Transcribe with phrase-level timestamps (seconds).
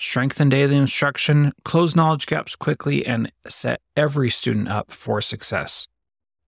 [0.00, 5.88] Strengthen daily instruction, close knowledge gaps quickly, and set every student up for success.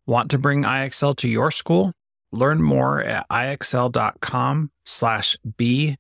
[0.07, 1.93] Want to bring IXL to your school?
[2.31, 5.97] Learn more at ixl.com slash BE.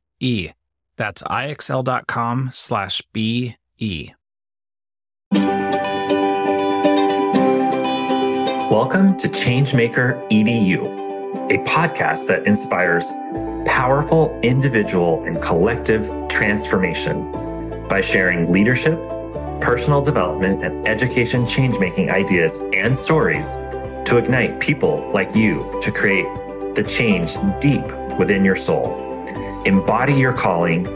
[0.97, 4.15] That's ixl.com slash BE.
[8.71, 10.87] Welcome to Changemaker EDU,
[11.51, 13.11] a podcast that inspires
[13.65, 17.31] powerful individual and collective transformation
[17.89, 18.99] by sharing leadership,
[19.61, 23.57] personal development, and education change making ideas and stories
[24.05, 26.27] to ignite people like you to create
[26.75, 27.85] the change deep
[28.19, 29.25] within your soul,
[29.67, 30.87] embody your calling,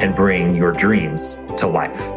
[0.00, 2.12] and bring your dreams to life.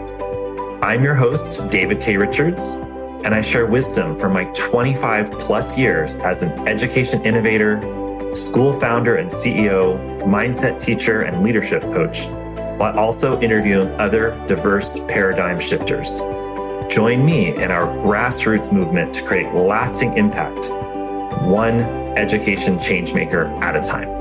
[0.82, 2.18] I'm your host, David K.
[2.18, 2.76] Richards,
[3.24, 7.78] and I share wisdom from my 25 plus years as an education innovator,
[8.36, 12.26] school founder and CEO, mindset teacher, and leadership coach,
[12.78, 16.20] while also interviewing other diverse paradigm shifters.
[16.90, 20.70] Join me in our grassroots movement to create lasting impact,
[21.44, 21.82] one
[22.18, 24.17] education changemaker at a time.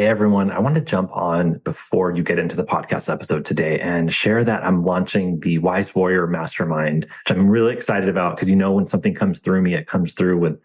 [0.00, 3.78] Hey everyone, I want to jump on before you get into the podcast episode today
[3.80, 8.48] and share that I'm launching the Wise Warrior Mastermind, which I'm really excited about because
[8.48, 10.58] you know when something comes through me, it comes through with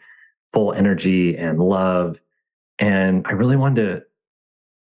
[0.54, 2.22] full energy and love.
[2.80, 4.06] And I really wanted to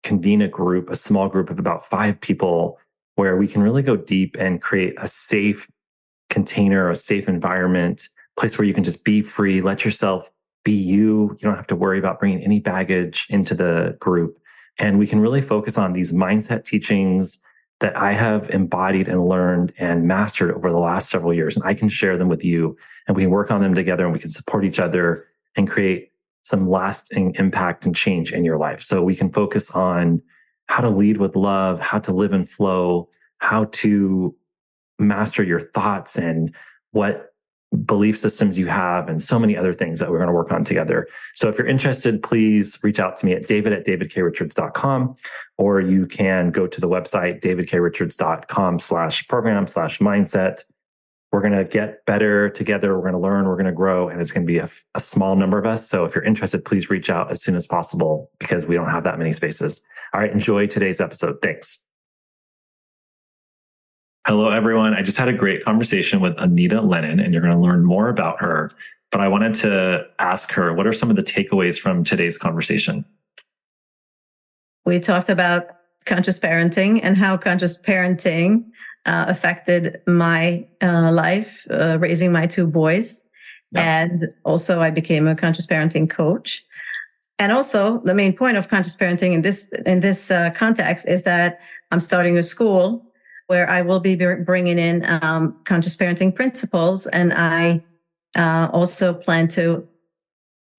[0.03, 2.79] convene a group, a small group of about five people
[3.15, 5.69] where we can really go deep and create a safe
[6.29, 10.31] container, a safe environment, place where you can just be free, let yourself
[10.63, 11.31] be you.
[11.31, 14.39] You don't have to worry about bringing any baggage into the group.
[14.77, 17.41] And we can really focus on these mindset teachings
[17.79, 21.55] that I have embodied and learned and mastered over the last several years.
[21.55, 22.77] And I can share them with you
[23.07, 26.11] and we can work on them together and we can support each other and create
[26.43, 28.81] some lasting impact and change in your life.
[28.81, 30.21] So we can focus on
[30.67, 33.09] how to lead with love, how to live and flow,
[33.39, 34.35] how to
[34.97, 36.55] master your thoughts and
[36.91, 37.34] what
[37.85, 40.63] belief systems you have and so many other things that we're going to work on
[40.63, 41.07] together.
[41.33, 45.15] So if you're interested, please reach out to me at david at davidkrichards.com,
[45.57, 50.63] or you can go to the website, davidkrichards.com slash program slash mindset.
[51.31, 52.95] We're going to get better together.
[52.95, 53.45] We're going to learn.
[53.45, 54.07] We're going to grow.
[54.07, 55.89] And it's going to be a, a small number of us.
[55.89, 59.03] So if you're interested, please reach out as soon as possible because we don't have
[59.03, 59.85] that many spaces.
[60.13, 60.31] All right.
[60.31, 61.41] Enjoy today's episode.
[61.41, 61.85] Thanks.
[64.27, 64.95] Hello, everyone.
[64.95, 68.09] I just had a great conversation with Anita Lennon, and you're going to learn more
[68.09, 68.71] about her.
[69.11, 73.05] But I wanted to ask her what are some of the takeaways from today's conversation?
[74.83, 75.67] We talked about
[76.07, 78.65] conscious parenting and how conscious parenting
[79.05, 83.23] uh, affected my uh, life, uh, raising my two boys.
[83.73, 84.05] Yeah.
[84.05, 86.65] And also, I became a conscious parenting coach.
[87.37, 91.25] And also, the main point of conscious parenting in this in this uh, context is
[91.25, 91.59] that
[91.91, 93.04] I'm starting a school
[93.47, 97.05] where I will be bringing in um, conscious parenting principles.
[97.07, 97.83] And I
[98.35, 99.87] uh, also plan to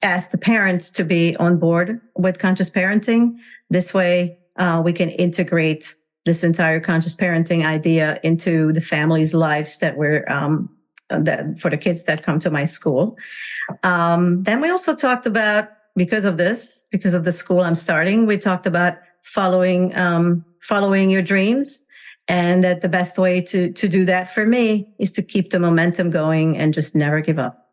[0.03, 3.37] ask the parents to be on board with conscious parenting.
[3.71, 5.95] This way, uh, we can integrate
[6.25, 10.69] this entire conscious parenting idea into the family's lives that we're um,
[11.09, 13.17] that for the kids that come to my school.
[13.85, 18.27] Um, then we also talked about because of this, because of the school I'm starting,
[18.27, 21.86] we talked about following um, following your dreams
[22.29, 25.61] and that the best way to to do that for me is to keep the
[25.61, 27.73] momentum going and just never give up.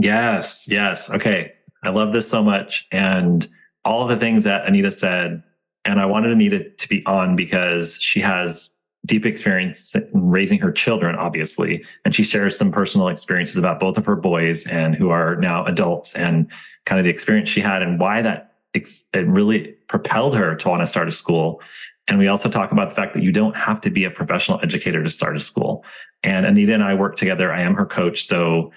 [0.00, 1.10] Yes yes.
[1.10, 1.52] Okay.
[1.82, 2.86] I love this so much.
[2.92, 3.46] And
[3.84, 5.42] all the things that anita said
[5.84, 10.72] and i wanted anita to be on because she has deep experience in raising her
[10.72, 11.84] children obviously.
[12.04, 15.64] And she shares some personal experiences about both of her boys and who are now
[15.64, 16.50] adults and
[16.84, 20.82] kind of the experience she had and why that it really propelled her to want
[20.82, 21.60] to start a school
[22.08, 24.58] and we also talk about the fact that you don't have to be a professional
[24.62, 25.84] educator to start a school.
[26.22, 27.52] And Anita and I work together.
[27.52, 28.24] I am her coach.
[28.24, 28.72] So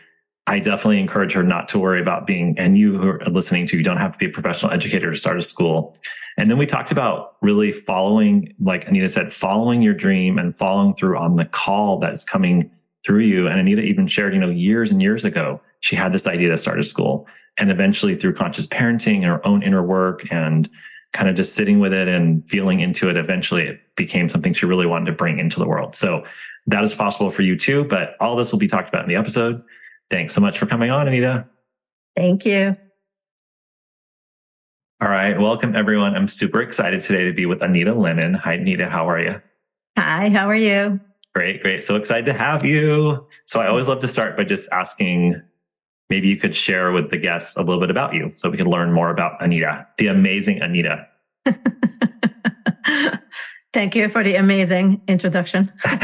[0.48, 3.78] I definitely encourage her not to worry about being, and you who are listening to,
[3.78, 5.96] you don't have to be a professional educator to start a school.
[6.38, 10.94] And then we talked about really following, like Anita said, following your dream and following
[10.96, 12.72] through on the call that's coming
[13.06, 13.48] through you.
[13.48, 16.58] And Anita even shared, you know, years and years ago, she had this idea to
[16.58, 17.28] start a school.
[17.58, 20.70] And eventually through conscious parenting, and her own inner work and
[21.14, 24.66] kind of just sitting with it and feeling into it, eventually it became something she
[24.66, 25.96] really wanted to bring into the world.
[25.96, 26.24] So
[26.68, 27.86] that is possible for you too.
[27.86, 29.62] But all this will be talked about in the episode.
[30.10, 31.48] Thanks so much for coming on, Anita.
[32.16, 32.76] Thank you.
[35.02, 35.40] All right.
[35.40, 36.16] Welcome, everyone.
[36.16, 38.36] I'm super excited today to be with Anita Lennon.
[38.36, 38.88] Hi, Anita.
[38.88, 39.42] How are you?
[39.98, 41.00] Hi, how are you?
[41.34, 41.82] Great, great.
[41.84, 43.26] So excited to have you.
[43.46, 45.42] So I always love to start by just asking
[46.12, 48.68] maybe you could share with the guests a little bit about you so we can
[48.68, 51.08] learn more about Anita, the amazing Anita.
[53.74, 55.70] Thank you for the amazing introduction.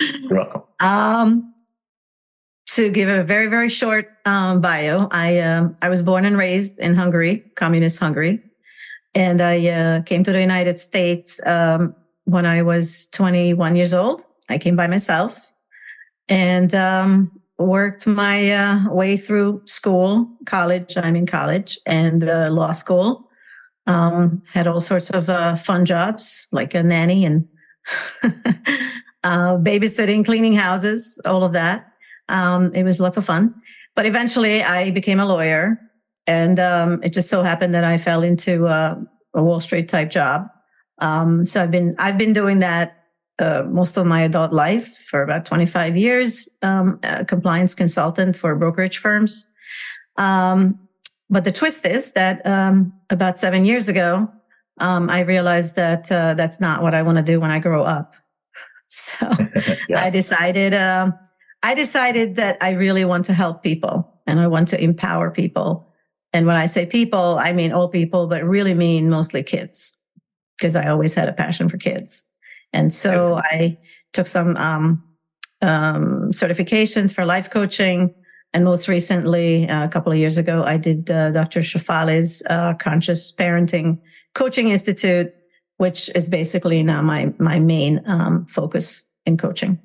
[0.00, 0.62] You're welcome.
[0.80, 1.54] Um,
[2.74, 6.78] to give a very very short um, bio, I um, I was born and raised
[6.78, 8.42] in Hungary, communist Hungary,
[9.14, 14.26] and I uh, came to the United States um, when I was 21 years old.
[14.50, 15.46] I came by myself
[16.28, 20.96] and um, worked my uh, way through school, college.
[20.96, 23.30] I'm in college and uh, law school.
[23.86, 27.46] Um, had all sorts of uh, fun jobs like a nanny and
[28.24, 31.86] uh, babysitting, cleaning houses, all of that.
[32.28, 33.54] Um, it was lots of fun.
[33.94, 35.78] But eventually I became a lawyer
[36.26, 38.96] and um, it just so happened that I fell into uh,
[39.34, 40.48] a Wall Street type job.
[40.98, 42.95] Um, so I've been, I've been doing that
[43.38, 48.98] uh, most of my adult life for about 25 years, um, compliance consultant for brokerage
[48.98, 49.48] firms.
[50.16, 50.78] Um,
[51.28, 54.30] but the twist is that um, about seven years ago,
[54.78, 57.84] um, I realized that uh, that's not what I want to do when I grow
[57.84, 58.14] up.
[58.88, 59.26] So
[59.88, 60.00] yeah.
[60.00, 61.12] I decided um,
[61.60, 65.92] I decided that I really want to help people and I want to empower people.
[66.32, 69.96] And when I say people, I mean all people, but really mean mostly kids
[70.56, 72.26] because I always had a passion for kids.
[72.72, 73.78] And so I
[74.12, 75.02] took some um,
[75.62, 78.14] um, certifications for life coaching.
[78.52, 81.60] And most recently, uh, a couple of years ago, I did uh, Dr.
[81.60, 83.98] Shefali's uh, Conscious Parenting
[84.34, 85.32] Coaching Institute,
[85.78, 89.78] which is basically now my my main um, focus in coaching.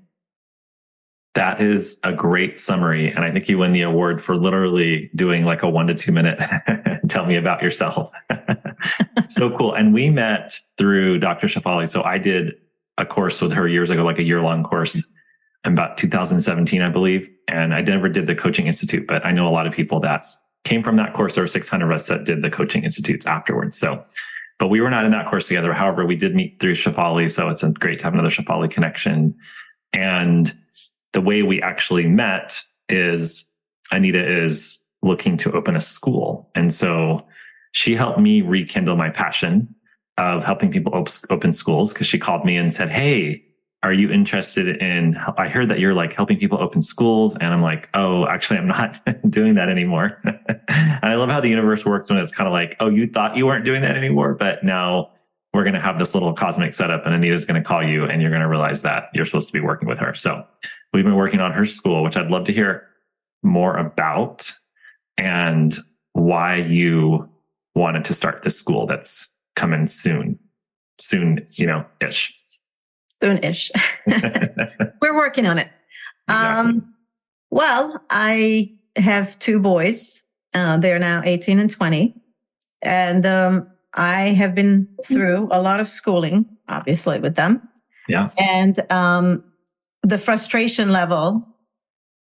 [1.33, 3.07] That is a great summary.
[3.07, 6.11] And I think you win the award for literally doing like a one to two
[6.11, 6.39] minute
[7.09, 8.11] tell me about yourself.
[9.29, 9.73] so cool.
[9.73, 11.47] And we met through Dr.
[11.47, 11.87] Shefali.
[11.87, 12.53] So I did
[12.97, 14.95] a course with her years ago, like a year long course
[15.65, 17.29] in about 2017, I believe.
[17.47, 20.23] And I never did the coaching institute, but I know a lot of people that
[20.63, 21.37] came from that course.
[21.37, 23.77] Were 600 of us that did the coaching institutes afterwards.
[23.77, 24.03] So,
[24.59, 25.73] but we were not in that course together.
[25.73, 27.29] However, we did meet through Shefali.
[27.29, 29.35] So it's great to have another Shefali connection.
[29.93, 30.55] And
[31.13, 33.51] the way we actually met is
[33.91, 36.49] Anita is looking to open a school.
[36.55, 37.25] And so
[37.71, 39.73] she helped me rekindle my passion
[40.17, 43.43] of helping people op- open schools because she called me and said, Hey,
[43.83, 45.15] are you interested in?
[45.37, 47.35] I heard that you're like helping people open schools.
[47.35, 48.99] And I'm like, Oh, actually, I'm not
[49.29, 50.21] doing that anymore.
[50.67, 53.35] and I love how the universe works when it's kind of like, Oh, you thought
[53.35, 55.11] you weren't doing that anymore, but now
[55.53, 58.21] we're going to have this little cosmic setup and Anita's going to call you and
[58.21, 60.13] you're going to realize that you're supposed to be working with her.
[60.13, 60.45] So
[60.93, 62.87] we've been working on her school, which I'd love to hear
[63.43, 64.51] more about
[65.17, 65.75] and
[66.13, 67.29] why you
[67.75, 70.39] wanted to start this school that's coming soon,
[70.99, 72.33] soon, you know, ish.
[73.21, 73.69] Soon ish.
[75.01, 75.69] we're working on it.
[76.27, 76.71] Exactly.
[76.71, 76.93] Um,
[77.51, 80.23] well, I have two boys.
[80.55, 82.15] Uh, they're now 18 and 20.
[82.81, 87.61] And um, I have been through a lot of schooling, obviously, with them.
[88.07, 88.29] Yeah.
[88.39, 89.43] And um,
[90.01, 91.47] the frustration level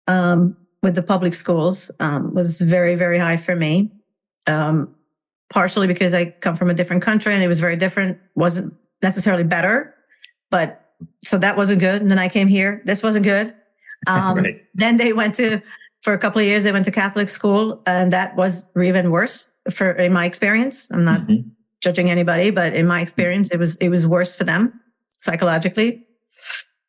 [0.07, 3.93] um, with the public schools um, was very, very high for me.
[4.47, 4.96] Um,
[5.51, 9.45] partially because I come from a different country and it was very different, wasn't necessarily
[9.45, 9.95] better,
[10.51, 10.93] but
[11.25, 12.01] so that wasn't good.
[12.03, 12.83] And then I came here.
[12.85, 13.55] This wasn't good.
[14.09, 14.55] Um, right.
[14.75, 15.61] Then they went to,
[16.03, 19.51] for a couple of years, they went to Catholic school and that was even worse
[19.73, 20.93] for, in my experience.
[20.93, 21.49] I'm not mm-hmm.
[21.81, 24.79] judging anybody, but in my experience, it was, it was worse for them
[25.19, 26.07] psychologically.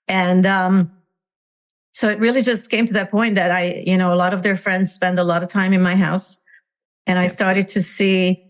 [0.09, 0.91] And, um,
[1.93, 4.43] so it really just came to that point that I, you know, a lot of
[4.43, 6.41] their friends spend a lot of time in my house
[7.07, 8.46] and I started to see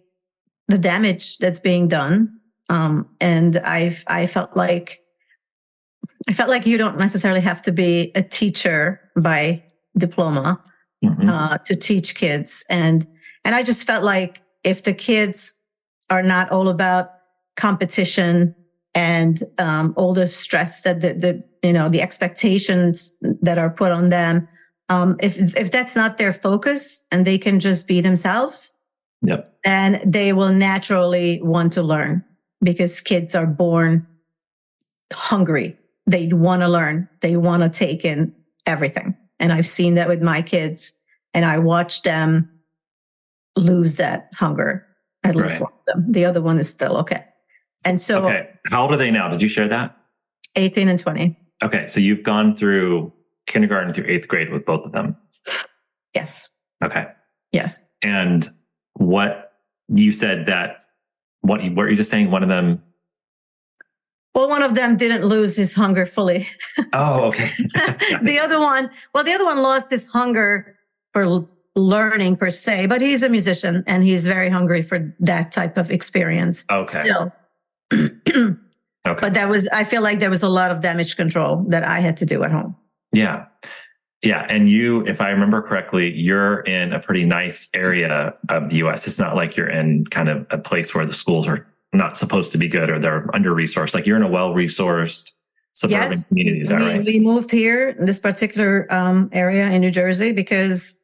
[0.68, 2.40] the damage that's being done.
[2.70, 5.00] Um, and I've, I felt like,
[6.28, 9.64] I felt like you don't necessarily have to be a teacher by
[9.98, 10.62] diploma
[11.04, 11.30] mm-hmm.
[11.30, 12.66] uh, to teach kids.
[12.70, 13.08] And,
[13.46, 15.58] and I just felt like if the kids
[16.10, 17.12] are not all about
[17.56, 18.56] competition
[18.94, 23.92] and um, all the stress that the, the, you know the expectations that are put
[23.92, 24.48] on them
[24.90, 28.74] um, if if that's not their focus and they can just be themselves
[29.22, 29.48] Yep.
[29.64, 32.24] And they will naturally want to learn
[32.64, 34.06] because kids are born
[35.14, 35.78] hungry.
[36.06, 37.10] They want to learn.
[37.22, 38.34] They want to take in
[38.66, 39.16] everything.
[39.40, 40.98] And I've seen that with my kids
[41.34, 42.50] and I watch them
[43.56, 44.86] lose that hunger
[45.24, 45.62] I lost Right.
[45.62, 46.12] one of them.
[46.12, 47.26] The other one is still okay.
[47.86, 48.50] And so Okay.
[48.70, 49.28] How old are they now?
[49.28, 49.98] Did you share that?
[50.56, 51.38] 18 and 20.
[51.64, 51.86] Okay.
[51.88, 53.12] So you've gone through
[53.48, 55.18] kindergarten through eighth grade with both of them.
[56.14, 56.50] Yes.
[56.84, 57.08] Okay.
[57.52, 57.88] Yes.
[58.02, 58.48] And
[58.98, 59.54] what
[59.88, 60.86] you said that
[61.42, 62.30] what you what were you just saying?
[62.32, 62.82] One of them.
[64.36, 66.48] Well, one of them didn't lose his hunger fully.
[66.94, 67.50] Oh, okay.
[68.22, 70.76] the other one, well, the other one lost his hunger
[71.12, 75.76] for learning per se, but he's a musician and he's very hungry for that type
[75.78, 77.02] of experience Okay.
[77.02, 77.34] still.
[79.08, 79.22] Okay.
[79.22, 82.00] but that was, I feel like there was a lot of damage control that I
[82.02, 82.76] had to do at home.
[83.14, 83.46] Yeah.
[84.24, 84.46] Yeah.
[84.50, 89.06] And you, if I remember correctly, you're in a pretty nice area of the US.
[89.06, 92.52] It's not like you're in kind of a place where the schools are not supposed
[92.54, 93.94] to be good or they're under resourced.
[93.94, 95.34] Like you're in a well resourced
[95.74, 96.62] suburban Yes, community.
[96.62, 97.06] Is that we, right?
[97.06, 101.00] we moved here in this particular um, area in New Jersey because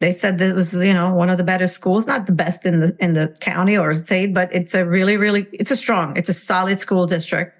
[0.00, 2.66] they said that it was, you know, one of the better schools, not the best
[2.66, 6.14] in the in the county or state, but it's a really, really, it's a strong,
[6.16, 7.58] it's a solid school district.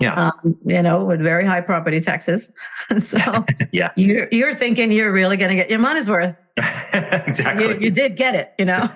[0.00, 0.14] Yeah.
[0.44, 2.52] Um, you know, with very high property taxes.
[2.98, 3.18] so
[3.72, 3.92] Yeah.
[3.96, 6.36] you're you're thinking you're really going to get your money's worth.
[6.92, 7.66] exactly.
[7.74, 8.88] You, you did get it, you know.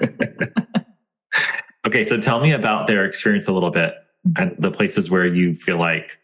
[1.87, 3.95] Okay, so tell me about their experience a little bit
[4.39, 6.19] and the places where you feel like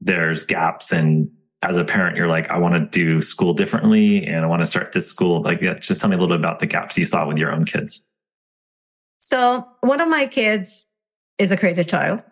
[0.00, 1.28] there's gaps and
[1.62, 4.66] as a parent you're like I want to do school differently and I want to
[4.66, 7.06] start this school like yeah, just tell me a little bit about the gaps you
[7.06, 8.06] saw with your own kids.
[9.18, 10.86] so one of my kids
[11.38, 12.22] is a crazy child,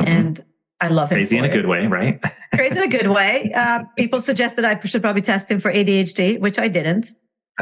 [0.00, 0.06] Mhm.
[0.08, 0.44] and
[0.82, 1.16] I love him.
[1.16, 2.20] Crazy in a good way, right?
[2.54, 3.50] crazy in a good way.
[3.54, 7.06] Uh, people suggested I should probably test him for ADHD, which I didn't.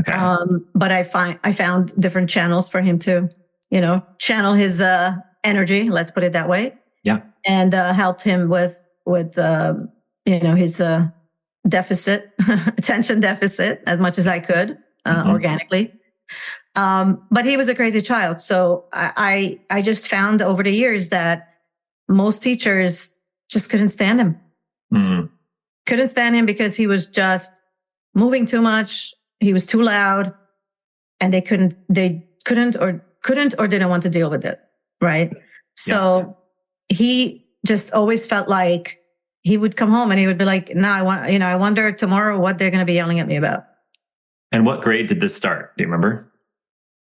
[0.00, 0.12] okay.
[0.12, 3.28] Um, but I find I found different channels for him to,
[3.70, 5.88] you know, channel his uh, energy.
[5.90, 6.74] Let's put it that way.
[7.04, 7.20] Yeah.
[7.46, 9.88] and uh, helped him with with um,
[10.26, 11.08] you know his uh,
[11.68, 15.30] deficit, attention deficit, as much as I could uh, Mhm.
[15.30, 15.92] organically.
[16.76, 19.12] Um, but he was a crazy child, so I,
[19.70, 21.48] I I just found over the years that
[22.10, 23.16] most teachers
[23.48, 24.38] just couldn't stand him
[24.92, 25.30] Mm,
[25.86, 27.52] couldn't stand him because he was just
[28.14, 29.14] moving too much.
[29.38, 30.34] He was too loud
[31.20, 34.60] and they couldn't, they couldn't or couldn't or didn't want to deal with it.
[35.00, 35.32] Right.
[35.76, 36.36] So
[36.88, 38.98] he just always felt like
[39.42, 41.56] he would come home and he would be like, no, I want, you know, I
[41.56, 43.64] wonder tomorrow what they're going to be yelling at me about.
[44.52, 45.76] And what grade did this start?
[45.76, 46.30] Do you remember?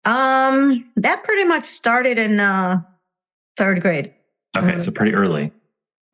[0.06, 2.78] Um, that pretty much started in, uh,
[3.56, 4.14] third grade,
[4.56, 5.52] Okay, so pretty early.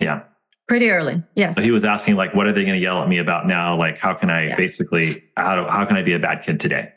[0.00, 0.22] Yeah.
[0.68, 1.20] pretty early.
[1.34, 1.56] Yes.
[1.56, 3.76] So he was asking like what are they going to yell at me about now?
[3.76, 4.56] Like how can I Yeah.
[4.56, 6.92] basically how do, how can I be a bad kid today?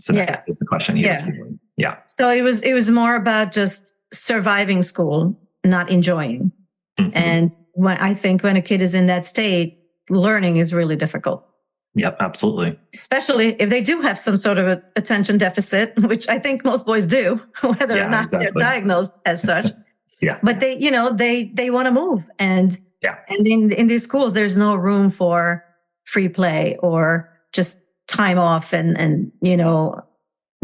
[0.00, 0.34] So Yeah.
[0.48, 1.26] is the question he was Yeah.
[1.30, 1.60] feeling.
[1.76, 1.96] Yeah.
[2.08, 6.50] So it was, it was more about just surviving school, not enjoying.
[6.98, 7.12] Mhm.
[7.14, 9.78] And when I think when a kid is in that state,
[10.10, 11.46] learning is really difficult,
[11.94, 12.76] Yep, absolutely.
[12.94, 16.84] especially if they do have some sort of a attention deficit, which I think most
[16.86, 18.46] boys do, whether Yeah, or not exactly.
[18.52, 19.70] they're diagnosed as such.
[20.20, 20.38] Yeah.
[20.42, 23.16] But they, you know, they they want to move, and Yeah.
[23.28, 25.62] and in in these schools, there's no room for
[26.04, 30.00] free play or just time off and and you know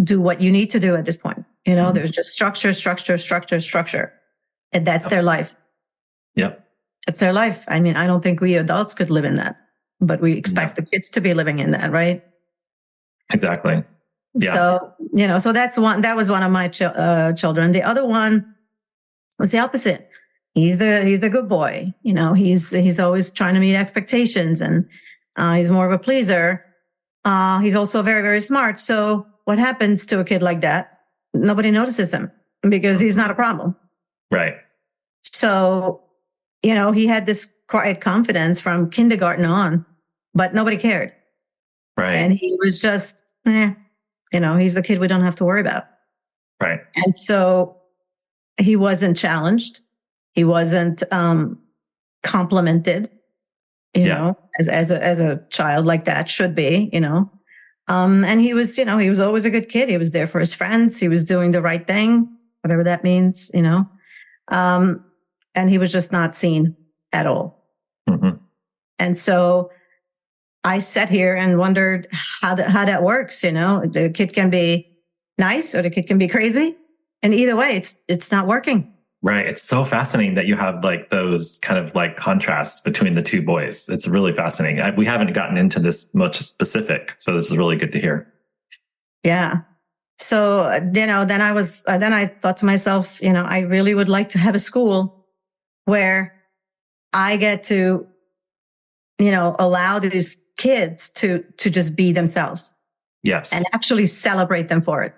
[0.03, 1.45] do what you need to do at this point.
[1.67, 1.95] You know, Mhm.
[1.95, 4.13] there's just structure, structure, structure, structure,
[4.73, 5.57] and that's their life.
[6.37, 6.59] Yep.
[7.07, 7.65] It's their life.
[7.69, 9.57] I mean, I don't think we adults could live in that,
[10.01, 12.25] but we expect the kids to be living in that, right?
[13.33, 13.83] Exactly.
[14.35, 14.55] Yeah.
[14.55, 17.73] So, you know, so that's one, that was one of my ch- uh, children.
[17.73, 18.52] The other one
[19.43, 20.09] was the opposite.
[20.55, 21.93] He's the, he's the good boy.
[22.03, 24.89] You know, he's, he's always trying to meet expectations and,
[25.37, 26.65] uh, he's more of a pleaser.
[27.25, 28.79] Uh, he's also very, very smart.
[28.79, 31.01] So what happens to a kid like that?
[31.35, 32.31] Nobody notices him
[32.69, 33.75] because he's not a problem.
[34.31, 34.55] Right.
[35.25, 36.03] So,
[36.63, 39.85] you know, he had this quiet confidence from kindergarten on,
[40.35, 41.13] but nobody cared.
[41.97, 42.15] Right.
[42.15, 43.73] And he was just, eh,
[44.33, 45.85] you know, he's the kid we don't have to worry about.
[46.61, 46.79] right.
[46.95, 47.82] And so
[48.59, 49.81] he wasn't challenged.
[50.33, 51.59] He wasn't um,
[52.23, 53.11] complimented,
[53.95, 54.17] you Yeah.
[54.17, 57.31] know, as, as, a, as a child like that should be, you know.
[57.89, 59.89] Um, and he was, you know, he was always a good kid.
[59.89, 60.99] He was there for his friends.
[61.01, 62.29] He was doing the right thing,
[62.63, 63.87] whatever that means, you know.
[64.49, 65.05] Um,
[65.55, 66.77] and he was just not seen
[67.13, 67.67] at all.
[68.09, 68.31] hmm
[68.99, 69.71] And so
[70.65, 73.43] I sat here and wondered how that, how that works.
[73.43, 74.89] You know, the kid can be
[75.39, 76.77] nice or the kid can be crazy.
[77.23, 78.93] And either way, it's, it's not working.
[79.23, 79.47] Right.
[79.47, 83.41] It's so fascinating that you have like those kind of like contrasts between the two
[83.41, 83.89] boys.
[83.89, 84.81] It's really fascinating.
[84.81, 88.33] I, we haven't gotten into this much specific, so this is really good to hear.
[89.23, 89.61] Yeah.
[90.19, 93.61] So, you know, then I was, uh, then I thought to myself, you know, I
[93.61, 95.25] really would like to have a school
[95.85, 96.35] where
[97.13, 98.07] I get to,
[99.19, 102.75] you know, allow these kids to, to just be themselves
[103.23, 103.53] Yes.
[103.53, 105.15] and actually celebrate them for it.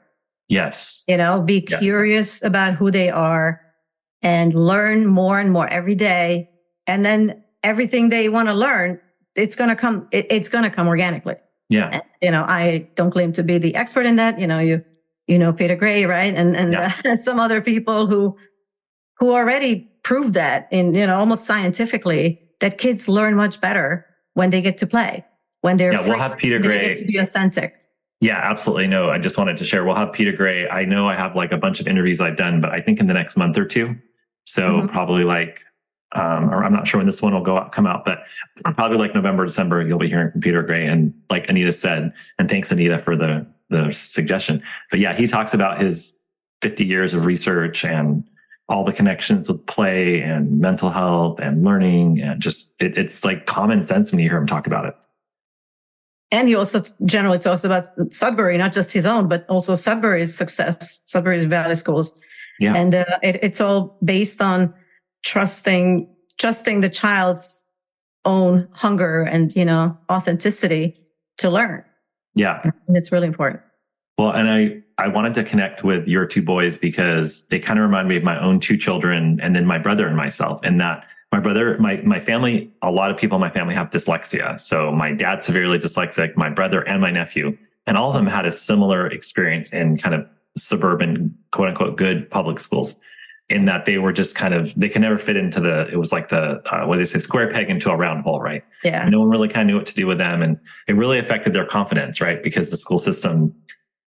[0.49, 1.05] Yes.
[1.09, 1.81] You know, be Yes.
[1.81, 3.61] curious about who they are
[4.23, 6.49] and learn more and more every day.
[6.87, 9.01] And then everything they want to learn,
[9.35, 11.37] it's going to come, it, it's going to come organically.
[11.71, 11.89] Yeah.
[11.93, 14.39] And, you know, I don't claim to be the expert in that.
[14.39, 14.85] You know, you,
[15.27, 16.35] you know, Peter Gray, right?
[16.35, 16.93] And, and Yeah.
[17.05, 18.37] uh, some other people who,
[19.19, 24.51] who already proved that in, you know, almost scientifically that kids learn much better when
[24.51, 25.25] they get to play,
[25.63, 26.89] when they're Yeah, we'll have Peter Gray.
[26.89, 27.81] get to be authentic.
[28.25, 28.87] Yeah, absolutely.
[28.87, 29.85] No, I just wanted to share.
[29.85, 30.67] We'll have Peter Gray.
[30.67, 33.07] I know I have like a bunch of interviews I've done, but I think in
[33.07, 33.97] the next month or two.
[34.45, 34.89] So Mhm.
[34.91, 35.61] probably like,
[36.13, 38.21] um, or I'm not sure when this one will go out, come out, but
[38.77, 40.87] probably like November, December, you'll be hearing from Peter Gray.
[40.87, 44.63] And like Anita said, and thanks Anita for the, the suggestion.
[44.91, 46.23] But yeah, he talks about his
[46.63, 48.25] 50 years of research and
[48.71, 52.23] all the connections with play and mental health and learning.
[52.23, 54.97] And just, it, it's like common sense when you hear him talk about it.
[56.35, 61.01] And he also generally talks about Sudbury, not just his own, but also Sudbury's success,
[61.05, 62.21] Sudbury's Valley Schools.
[62.59, 62.75] Yeah.
[62.75, 64.75] And uh, it, it's all based on
[65.25, 67.65] trusting, trusting the child's
[68.25, 70.97] own hunger and, you know, authenticity
[71.39, 71.85] to learn.
[72.35, 72.61] Yeah.
[72.89, 73.63] And it's really important.
[74.19, 77.85] Well, and I, I wanted to connect with your two boys because they kind of
[77.85, 80.59] remind me of my own two children and then my brother and myself.
[80.65, 83.91] And that my brother, my, my family, a lot of people in my family have
[83.91, 84.61] dyslexia.
[84.61, 88.47] So my dad's severely dyslexic, my brother and my nephew, and all of them had
[88.47, 93.01] a similar experience in kind of suburban, quote unquote, good public schools
[93.49, 96.13] in that they were just kind of, they could never fit into the, it was
[96.13, 98.63] like the, uh, what do they say, square peg into a round hole, right?
[98.85, 99.05] Yeah.
[99.09, 100.41] no one really kind of knew what to do with them.
[100.41, 102.45] And it really affected their confidence, right?
[102.45, 103.53] Because the school system,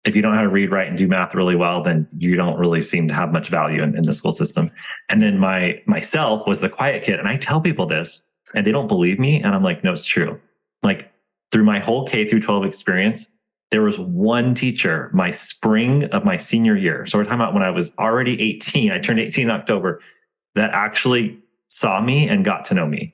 [0.08, 2.38] if you don't know how to read, write, and do math really well, then you
[2.38, 4.72] don't really seem to have much value in, in the school system.
[5.10, 7.20] And then my myself was the quiet kid.
[7.20, 9.44] And I tell people this and they don't believe me.
[9.44, 10.40] And I'm like, no, it's true.
[10.82, 11.12] Like
[11.52, 13.38] through my whole K through 12 experience,
[13.72, 17.06] there was one teacher my spring of my senior year.
[17.06, 20.02] So we're talking about when I was already 18, I turned 18 in October,
[20.56, 21.38] that actually
[21.68, 23.14] saw me and got to know me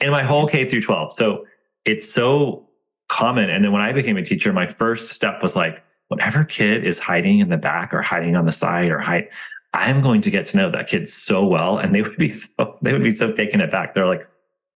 [0.00, 1.12] in my whole K through 12.
[1.12, 1.46] So
[1.84, 2.67] it's so
[3.08, 3.50] common.
[3.50, 6.98] And then when I became a teacher, my first step was like, whatever kid is
[6.98, 9.28] hiding in the back or hiding on the side or hide,
[9.74, 11.78] I'm going to get to know that kid so well.
[11.78, 13.94] And they would be so, they would be so taken aback.
[13.94, 14.28] They're like,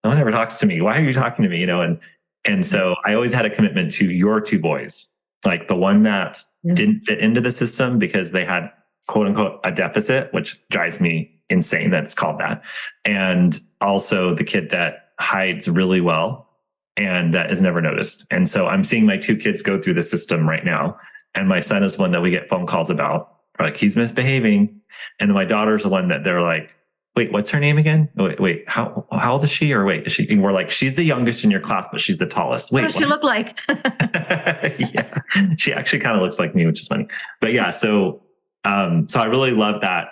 [0.05, 0.81] no one ever talks to me.
[0.81, 1.59] Why are you talking to me?
[1.59, 1.99] You know, and,
[2.45, 5.13] and so I always had a commitment to your two boys,
[5.45, 6.75] like the one that Yeah.
[6.75, 8.71] didn't fit into the system because they had
[9.07, 12.65] quote unquote a deficit, which drives me insane that it's called that.
[13.05, 16.49] And also the kid that hides really well
[16.97, 18.27] and that is never noticed.
[18.31, 20.99] And so I'm seeing my two kids go through the system right now.
[21.35, 23.37] And my son is one that we get phone calls about.
[23.59, 24.81] Like he's misbehaving.
[25.19, 26.71] And my daughter's the one that they're like,
[27.17, 28.09] wait, what's her name again?
[28.17, 29.73] Wait, wait, how how old is she?
[29.73, 30.29] Or wait, is she?
[30.29, 32.73] And we're like, she's the youngest in your class, but she's the tallest.
[32.73, 33.23] What Wait, does she what?
[33.23, 33.61] look like?
[34.95, 35.19] yeah,
[35.57, 37.07] she actually kind of looks like me, which is funny.
[37.41, 38.23] But yeah, so
[38.65, 40.09] um, so I really love that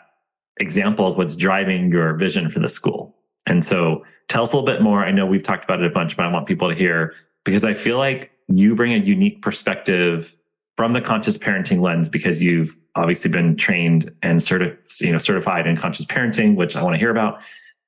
[0.58, 3.16] example is what's driving your vision for the school.
[3.46, 5.04] And so tell us a little bit more.
[5.04, 7.14] I know we've talked about it a bunch, but I want people to hear
[7.44, 10.36] because I feel like you bring a unique perspective
[10.76, 15.66] from the conscious parenting lens because you've obviously been trained and certi- you know certified
[15.66, 17.42] in conscious parenting, which I want to hear about.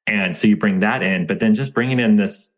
[0.07, 2.55] And so you bring that in, but then just bringing in this,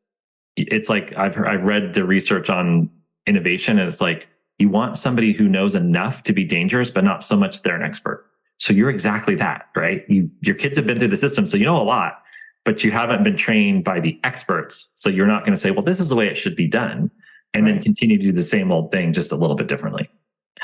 [0.57, 2.91] it's like I've heard, I've read the research on
[3.27, 7.23] innovation, and it's like you want somebody who knows enough to be dangerous, but not
[7.23, 8.25] so much they're an expert.
[8.59, 10.05] So you're exactly that, right?
[10.09, 12.24] You've, your kids have been through the system, so you know a lot,
[12.65, 14.91] but you haven't been trained by the experts.
[14.95, 17.11] So you're not going to say, well, this is the way it should be done,
[17.53, 20.09] and then continue to do the same old thing just a little bit differently.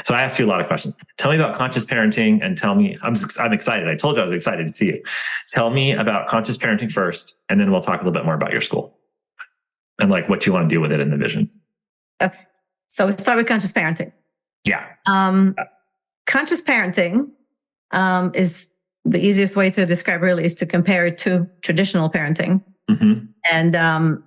[0.04, 0.96] So I asked you a lot of questions.
[1.18, 3.88] Tell me about conscious parenting and tell me, I'm, I'm excited.
[3.88, 5.02] I told you I was excited to see you.
[5.52, 8.52] Tell me about conscious parenting first, and then we'll talk a little bit more about
[8.52, 8.96] your school
[9.98, 11.50] and like what you want to do with it in the vision.
[12.22, 12.46] okay.
[12.88, 14.12] So we start with conscious parenting.
[14.66, 14.84] Yeah.
[15.06, 15.54] Um,
[16.26, 17.30] conscious parenting
[17.92, 18.70] um, is
[19.04, 22.62] the easiest way to describe really is to compare it to traditional parenting.
[22.88, 23.12] hmm
[23.50, 24.24] And, um,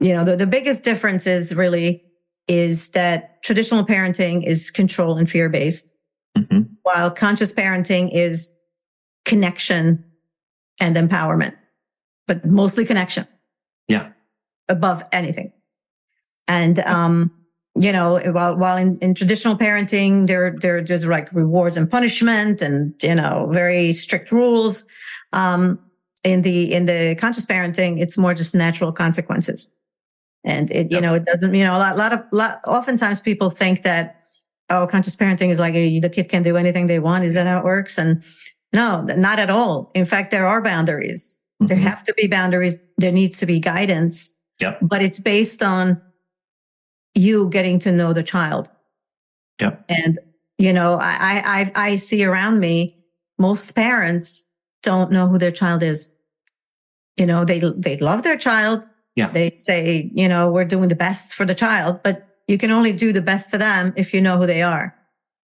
[0.00, 2.02] you know, the, the biggest difference is really
[2.48, 5.94] is that traditional parenting is control and fear based,
[6.36, 8.52] hmm while conscious parenting is
[9.24, 10.04] connection
[10.80, 11.54] and empowerment,
[12.26, 13.24] but mostly connection.
[13.86, 14.08] Yeah.
[14.68, 15.52] Above anything.
[16.48, 17.30] And, um,
[17.74, 22.60] you know, while, while in, in traditional parenting, there, there, there's like rewards and punishment
[22.60, 24.86] and, you know, very strict rules.
[25.32, 25.78] Um,
[26.24, 29.70] in the, in the conscious parenting, it's more just natural consequences.
[30.44, 31.02] And it, you Yep.
[31.02, 34.20] know, it doesn't, you know, a lot, lot of, lot, oftentimes people think that,
[34.70, 37.24] oh, conscious parenting is like the kid can do anything they want.
[37.24, 37.98] Is that how it works?
[37.98, 38.22] And
[38.72, 39.90] no, not at all.
[39.94, 41.38] In fact, there are boundaries.
[41.60, 41.80] There Mhm.
[41.82, 42.78] have to be boundaries.
[42.98, 44.32] There needs to be guidance.
[44.60, 44.78] Yep.
[44.82, 46.00] But it's based on
[47.14, 48.68] you getting to know the child.
[49.60, 49.84] Yep.
[49.88, 50.18] And
[50.62, 52.96] you know, I, I, I see around me,
[53.36, 54.46] most parents
[54.84, 56.16] don't know who their child is.
[57.16, 58.86] You know, they, they love their child.
[59.16, 59.30] Yeah.
[59.30, 62.92] They say, you know, we're doing the best for the child, but you can only
[62.92, 64.94] do the best for them if you know who they are.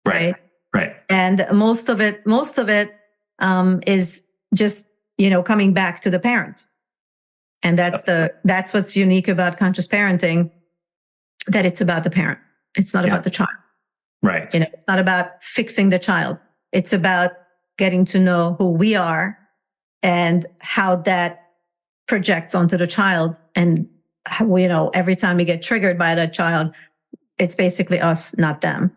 [0.06, 0.36] Right.
[0.73, 0.88] Right.
[0.88, 0.95] right.
[1.10, 2.93] And most of it, most of it,
[3.39, 6.65] um, is just, you know, coming back to the parent.
[7.63, 10.51] And that's the, that's what's unique about conscious parenting,
[11.47, 12.39] that it's about the parent.
[12.75, 13.12] It's not yeah.
[13.12, 13.49] about the child.
[14.21, 14.51] Right.
[14.53, 16.38] You know, it's not about fixing the child.
[16.71, 17.31] It's about
[17.77, 19.38] getting to know who we are
[20.01, 21.51] and how that
[22.08, 23.39] projects onto the child.
[23.55, 23.88] And,
[24.39, 26.73] you know, every time we get triggered by that child,
[27.38, 28.95] it's basically us, not them.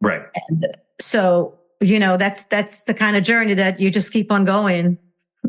[0.00, 0.22] Right.
[0.48, 4.44] And so, you know, that's, that's the kind of journey that you just keep on
[4.44, 4.98] going.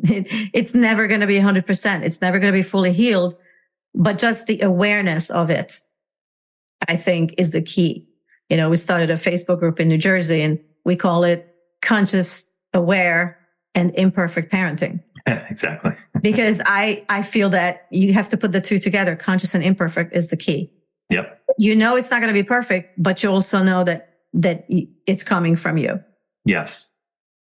[0.03, 2.03] It, it's never going to be 100%.
[2.03, 3.35] It's never going to be fully healed,
[3.93, 5.81] but just the awareness of it,
[6.87, 8.07] I think is the key.
[8.49, 12.47] You know, we started a Facebook group in New Jersey and we call it conscious,
[12.73, 13.37] aware
[13.75, 15.01] and imperfect parenting.
[15.27, 15.95] Yeah, exactly.
[16.21, 19.15] because I, I feel that you have to put the two together.
[19.15, 20.71] Conscious and imperfect is the key.
[21.09, 21.39] Yep.
[21.57, 25.23] You know, it's not going to be perfect, but you also know that, that it's
[25.23, 26.01] coming from you.
[26.45, 26.95] Yes.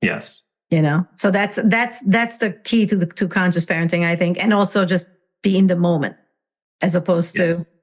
[0.00, 0.48] Yes.
[0.70, 4.42] You know, so that's, that's, that's the key to the, to conscious parenting, I think.
[4.42, 5.10] And also just
[5.42, 6.16] be in the moment
[6.82, 7.70] as opposed yes.
[7.70, 7.77] to,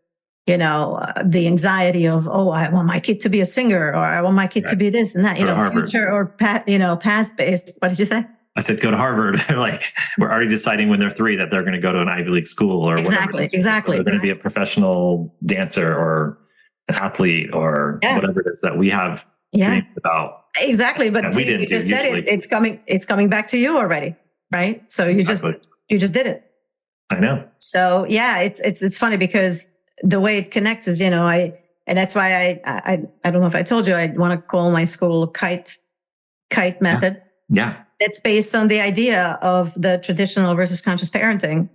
[0.48, 3.90] you know, uh, the anxiety of, oh, I want my kid to be a singer
[3.90, 4.70] or I want my kid right.
[4.72, 7.78] to be this and that, you Go know, future or past, you know, past based.
[7.80, 8.26] What did you say?
[8.56, 9.38] I said, go to Harvard.
[9.50, 9.84] like
[10.18, 12.48] we're already deciding when they're three that they're going to go to an Ivy League
[12.48, 13.56] school or exactly, whatever.
[13.56, 13.96] Exactly.
[13.98, 16.38] They're going to be a professional dancer or
[16.90, 18.16] athlete or yeah.
[18.16, 19.82] whatever it is that we have yeah.
[19.98, 20.46] about.
[20.62, 21.10] Exactly.
[21.10, 22.28] But see, we didn't you just said it.
[22.28, 24.16] It's coming, it's coming back to you already.
[24.52, 24.90] Right.
[24.92, 25.54] So you exactly.
[25.54, 26.44] just, you just did it.
[27.12, 27.48] I know.
[27.58, 31.60] So yeah, it's, it's, it's funny because the way it connects is, you know, I,
[31.88, 34.48] and that's why I, I, I don't know if I told you, I want to
[34.48, 35.78] call my school kite,
[36.50, 37.22] kite method.
[37.50, 37.70] Yeah.
[37.70, 37.82] yeah.
[38.00, 41.70] It's based on the idea of the traditional versus conscious parenting.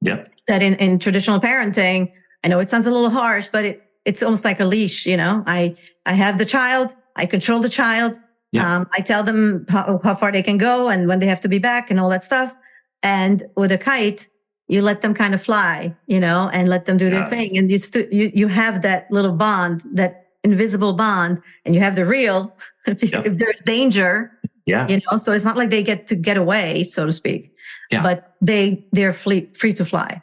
[0.00, 0.26] Yeah.
[0.48, 2.12] That in, in traditional parenting,
[2.44, 5.16] I know it sounds a little harsh, but it, it's almost like a leash, you
[5.16, 8.18] know, I, I have the child, I control the child.
[8.50, 8.76] Yeah.
[8.76, 11.48] Um, I tell them how, how far they can go and when they have to
[11.48, 12.54] be back and all that stuff.
[13.02, 14.28] And with a kite,
[14.72, 17.12] you let them kind of fly, you know, and let them do yes.
[17.12, 17.58] their thing.
[17.58, 21.94] And you, st- you, you have that little bond, that invisible bond, and you have
[21.94, 22.56] the real,
[22.86, 23.26] if, yep.
[23.26, 24.32] if there's danger,
[24.64, 24.86] yeah.
[24.86, 27.52] You know, so it's not like they get to get away, so to speak.
[27.90, 28.02] Yeah.
[28.02, 30.22] But they, they're free, free to fly.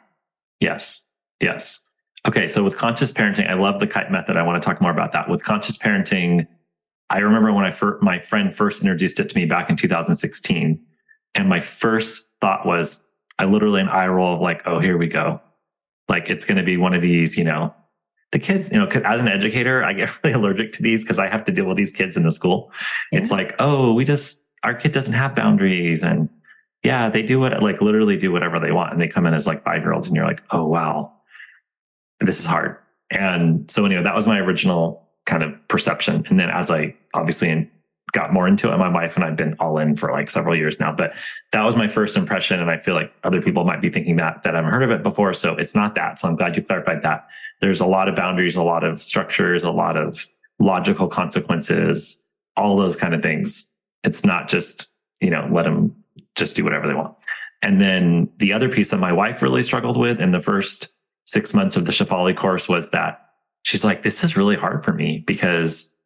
[0.60, 1.06] Yes.
[1.40, 1.90] Yes.
[2.26, 2.48] Okay.
[2.48, 4.36] So with conscious parenting, I love the kite method.
[4.36, 5.28] I want to talk more about that.
[5.28, 6.46] With conscious parenting,
[7.10, 10.82] I remember when I first, my friend first introduced it to me back in 2016.
[11.34, 13.06] And my first thought was,
[13.40, 15.40] I literally an eye roll of like, oh, here we go.
[16.10, 17.74] Like it's going to be one of these, you know,
[18.32, 21.26] the kids, you know, as an educator, I get really allergic to these because I
[21.26, 22.70] have to deal with these kids in the school.
[23.10, 23.20] Yeah.
[23.20, 26.02] It's like, oh, we just, our kid doesn't have boundaries.
[26.02, 26.28] And
[26.82, 28.92] yeah, they do what, like literally do whatever they want.
[28.92, 31.10] And they come in as like five year olds and you're like, oh, wow,
[32.20, 32.76] this is hard.
[33.10, 36.26] And so anyway, that was my original kind of perception.
[36.28, 37.70] And then as I obviously
[38.12, 38.78] got more into it.
[38.78, 41.14] My wife and I've been all in for like several years now, but
[41.52, 42.60] that was my first impression.
[42.60, 44.90] And I feel like other people might be thinking that, that I haven't heard of
[44.90, 45.32] it before.
[45.34, 46.18] So it's not that.
[46.18, 47.26] So I'm glad you clarified that.
[47.60, 50.26] There's a lot of boundaries, a lot of structures, a lot of
[50.58, 53.74] logical consequences, all those kind of things.
[54.04, 55.94] It's not just, you know, let them
[56.34, 57.14] just do whatever they want.
[57.62, 60.94] And then the other piece that my wife really struggled with in the first
[61.26, 63.30] six months of the Shefali course was that
[63.62, 65.96] she's like, this is really hard for me because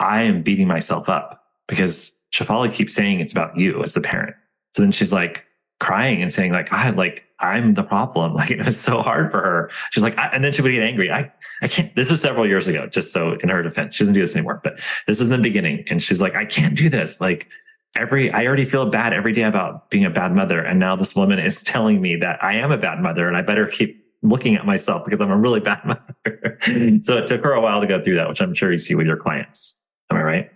[0.00, 4.34] I am beating myself up because Shefali keeps saying it's about you as the parent.
[4.74, 5.46] So then she's like
[5.80, 8.34] crying and saying like, I like, I'm the problem.
[8.44, 9.70] Like it was so hard for her.
[9.90, 11.10] She's like, and then she would get angry.
[11.10, 14.14] I, I can't, this was several years ago, just so in her defense, she doesn't
[14.14, 15.84] do this anymore, but this is in the beginning.
[15.88, 17.20] And she's like, I can't do this.
[17.20, 17.48] Like
[17.96, 20.60] every, I already feel bad every day about being a bad mother.
[20.60, 23.42] And now this woman is telling me that I am a bad mother and I
[23.42, 26.58] better keep looking at myself because I'm a really bad mother.
[26.62, 27.02] Mm-hmm.
[27.02, 28.94] so it took her a while to go through that, which I'm sure you see
[28.94, 29.80] with your clients.
[30.14, 30.50] Am I right?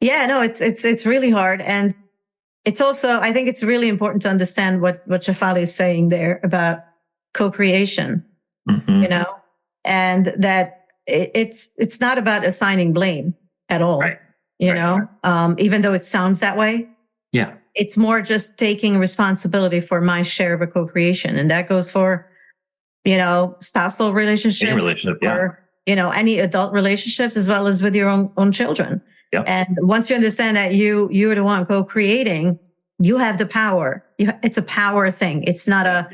[0.00, 1.94] Yeah, no, it's it's it's really hard, and
[2.64, 6.40] it's also I think it's really important to understand what what Shefali is saying there
[6.42, 6.80] about
[7.34, 8.24] co-creation.
[8.68, 9.02] Mm-hmm.
[9.02, 9.36] You know,
[9.84, 13.34] and that it, it's it's not about assigning blame
[13.68, 14.00] at all.
[14.00, 14.18] Right.
[14.58, 14.76] You right.
[14.76, 16.88] know, um, even though it sounds that way.
[17.32, 17.54] Yeah.
[17.74, 22.28] It's more just taking responsibility for my share of a co-creation, and that goes for
[23.04, 25.48] you know spousal relationships, Any relationship, yeah.
[25.90, 29.02] You know, any adult relationships as well as with your own, own children.
[29.32, 29.44] Yep.
[29.48, 32.60] And once you understand that you, you are the one co-creating,
[33.00, 34.04] you have the power.
[34.16, 35.42] You, it's a power thing.
[35.42, 36.08] It's not a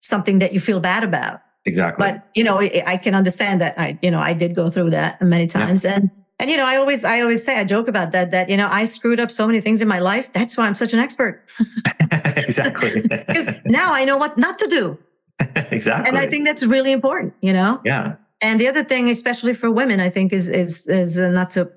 [0.00, 1.42] something that you feel bad about.
[1.66, 2.06] Exactly.
[2.06, 5.20] But, you know, I can understand that I, you know, I did go through that
[5.20, 5.84] many times.
[5.84, 6.10] And
[6.40, 8.68] and you know, I always, I always say, I joke about that, that, you know,
[8.70, 10.32] I screwed up so many things in my life.
[10.32, 11.44] That's why I'm such an expert.
[12.12, 13.02] exactly.
[13.02, 14.98] because now I know what not to do.
[15.70, 16.08] exactly.
[16.08, 17.82] And I think that's really important, you know?
[17.84, 18.14] Yeah.
[18.40, 21.70] And the other thing, especially for women, I think is, is, is uh, not to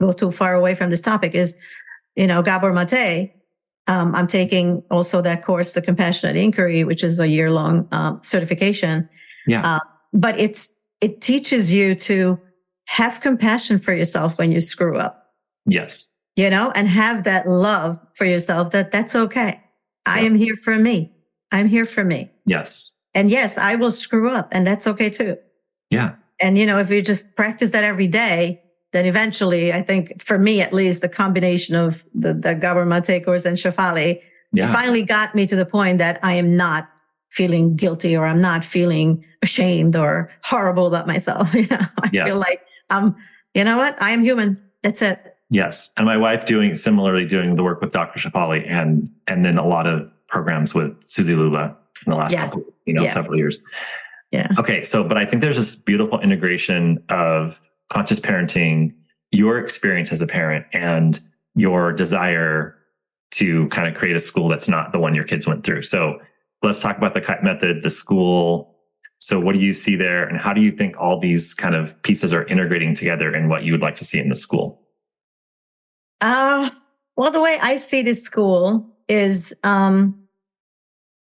[0.00, 1.58] go too far away from this topic is,
[2.14, 3.34] you know, Gabor Mate.
[3.86, 8.20] Um, I'm taking also that course, the compassionate inquiry, which is a year long um,
[8.22, 9.08] certification.
[9.46, 9.66] Yeah.
[9.66, 9.80] Uh,
[10.12, 12.38] but it's, it teaches you to
[12.86, 15.32] have compassion for yourself when you screw up.
[15.66, 16.12] Yes.
[16.36, 19.60] You know, and have that love for yourself that that's okay.
[20.06, 20.14] Yeah.
[20.14, 21.12] I am here for me.
[21.52, 22.30] I'm here for me.
[22.46, 22.96] Yes.
[23.14, 25.36] And yes, I will screw up and that's okay too.
[25.90, 26.14] Yeah.
[26.40, 30.38] And, you know, if you just practice that every day, then eventually, I think for
[30.38, 34.20] me at least, the combination of the, the Gabor Mate course and Shefali
[34.52, 34.72] yeah.
[34.72, 36.88] finally got me to the point that I am not
[37.30, 41.54] feeling guilty or I'm not feeling ashamed or horrible about myself.
[41.60, 42.28] You know, I yes.
[42.28, 43.14] feel like I'm,
[43.54, 44.00] you know what?
[44.02, 44.60] I am human.
[44.82, 45.36] That's it.
[45.50, 45.92] Yes.
[45.96, 48.18] And my wife doing similarly doing the work with Dr.
[48.18, 51.76] Shefali and, and then a lot of programs with Susie Lula
[52.06, 52.52] in the last yes.
[52.52, 53.12] couple, you know, yeah.
[53.12, 53.62] several years.
[54.30, 54.48] Yeah.
[54.58, 54.82] Okay.
[54.82, 58.94] So, but I think there's this beautiful integration of conscious parenting,
[59.32, 61.18] your experience as a parent and
[61.54, 62.76] your desire
[63.32, 65.82] to kind of create a school that's not the one your kids went through.
[65.82, 66.20] So
[66.62, 68.76] let's talk about the kite method, the school.
[69.18, 72.00] So what do you see there and how do you think all these kind of
[72.02, 74.80] pieces are integrating together in what you would like to see in the school?
[76.20, 76.70] Uh,
[77.16, 80.16] well, the way I see this school is, um,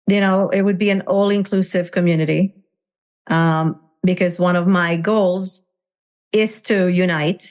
[0.07, 2.55] you know, it would be an all inclusive community.
[3.31, 5.63] Um, because one of my goals
[6.31, 7.43] is to unite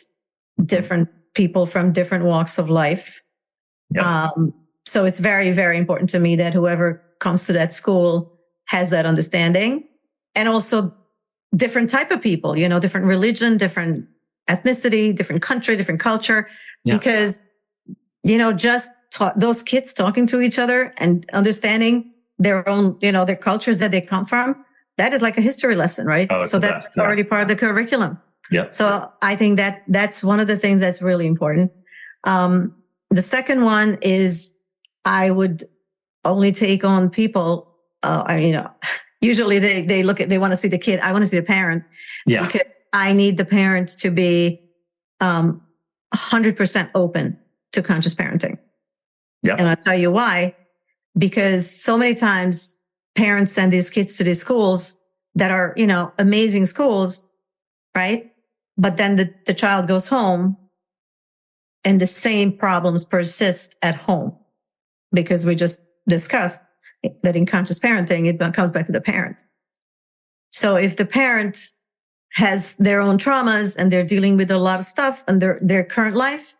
[0.65, 3.23] different people from different walks of life.
[3.95, 4.05] Yep.
[4.05, 4.55] Um,
[4.87, 9.07] so it's very, very important to me that whoever comes to that school has that
[9.07, 9.89] understanding
[10.35, 10.95] and also
[11.57, 14.07] different type of people, you know, different religion, different
[14.49, 16.49] ethnicity, different country, different culture,
[16.85, 17.43] because,
[18.23, 23.13] you know, just ta- those kids talking to each other and understanding their own, you
[23.13, 24.65] know, their cultures that they come from.
[25.01, 26.29] That is like a history lesson, right?
[26.31, 27.05] Oh, so that's best, yeah.
[27.05, 28.19] already part of the curriculum.
[28.51, 28.69] Yeah.
[28.69, 31.73] So I think that that's one of the things that's really important.
[32.25, 32.75] Um,
[33.09, 34.53] the second one is
[35.07, 35.67] I would
[36.27, 38.71] only take on people, uh, I, you know,
[39.23, 41.01] usually they, they look at, they want to see the kid.
[41.01, 41.83] I want to see the parent.
[42.27, 42.45] Yeah.
[42.45, 44.61] Because I need the parent to be,
[45.21, 45.63] um,
[46.13, 47.39] hundred percent open
[47.73, 48.59] to conscious parenting.
[49.43, 49.57] Yeah.
[49.59, 50.55] And I'll tell you why,
[51.17, 52.77] because so many times
[53.21, 54.97] parents send these kids to these schools
[55.35, 57.29] that are, you know, amazing schools,
[57.95, 58.33] right?
[58.79, 60.57] But then the, the child goes home
[61.85, 64.35] and the same problems persist at home
[65.13, 66.63] because we just discussed
[67.23, 69.37] that in conscious parenting, it comes back to the parent.
[70.51, 71.59] So if the parent
[72.33, 75.85] has their own traumas and they're dealing with a lot of stuff in their, their
[75.85, 76.57] current life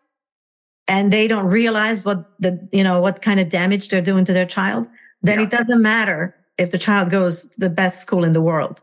[0.87, 4.33] and they don't realize what the, you know, what kind of damage they're doing to
[4.33, 4.87] their child,
[5.23, 5.45] then yeah.
[5.45, 8.81] it doesn't matter if the child goes to the best school in the world.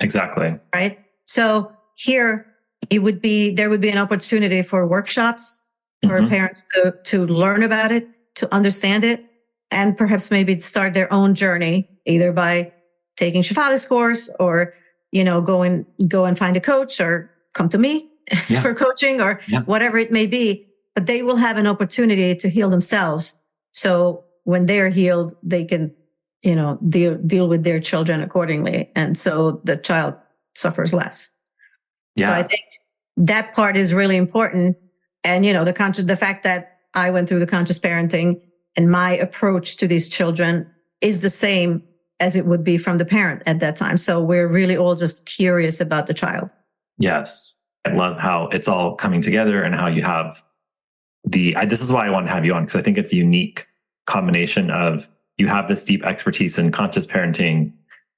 [0.00, 0.58] Exactly.
[0.74, 0.98] Right.
[1.24, 2.46] So here
[2.88, 5.68] it would be, there would be an opportunity for workshops
[6.02, 6.28] for mm-hmm.
[6.28, 9.24] parents to, to learn about it, to understand it,
[9.70, 12.72] and perhaps maybe start their own journey either by
[13.16, 14.74] taking Shefali's course or,
[15.12, 18.10] you know, go and go and find a coach or come to me
[18.48, 18.62] yeah.
[18.62, 19.60] for coaching or yeah.
[19.62, 20.66] whatever it may be.
[20.94, 23.38] But they will have an opportunity to heal themselves.
[23.72, 25.94] So when they're healed, they can,
[26.42, 28.90] you know, deal, deal with their children accordingly.
[28.96, 30.14] And so the child
[30.54, 31.34] suffers less.
[32.16, 32.28] Yeah.
[32.28, 32.62] So I think
[33.16, 34.76] that part is really important.
[35.24, 38.40] And, you know, the conscious, the fact that I went through the conscious parenting
[38.76, 41.82] and my approach to these children is the same
[42.20, 43.96] as it would be from the parent at that time.
[43.96, 46.50] So we're really all just curious about the child.
[46.98, 47.58] Yes.
[47.86, 50.42] I love how it's all coming together and how you have
[51.24, 53.12] the, I, this is why I want to have you on because I think it's
[53.12, 53.66] a unique
[54.06, 57.72] combination of you have this deep expertise in conscious parenting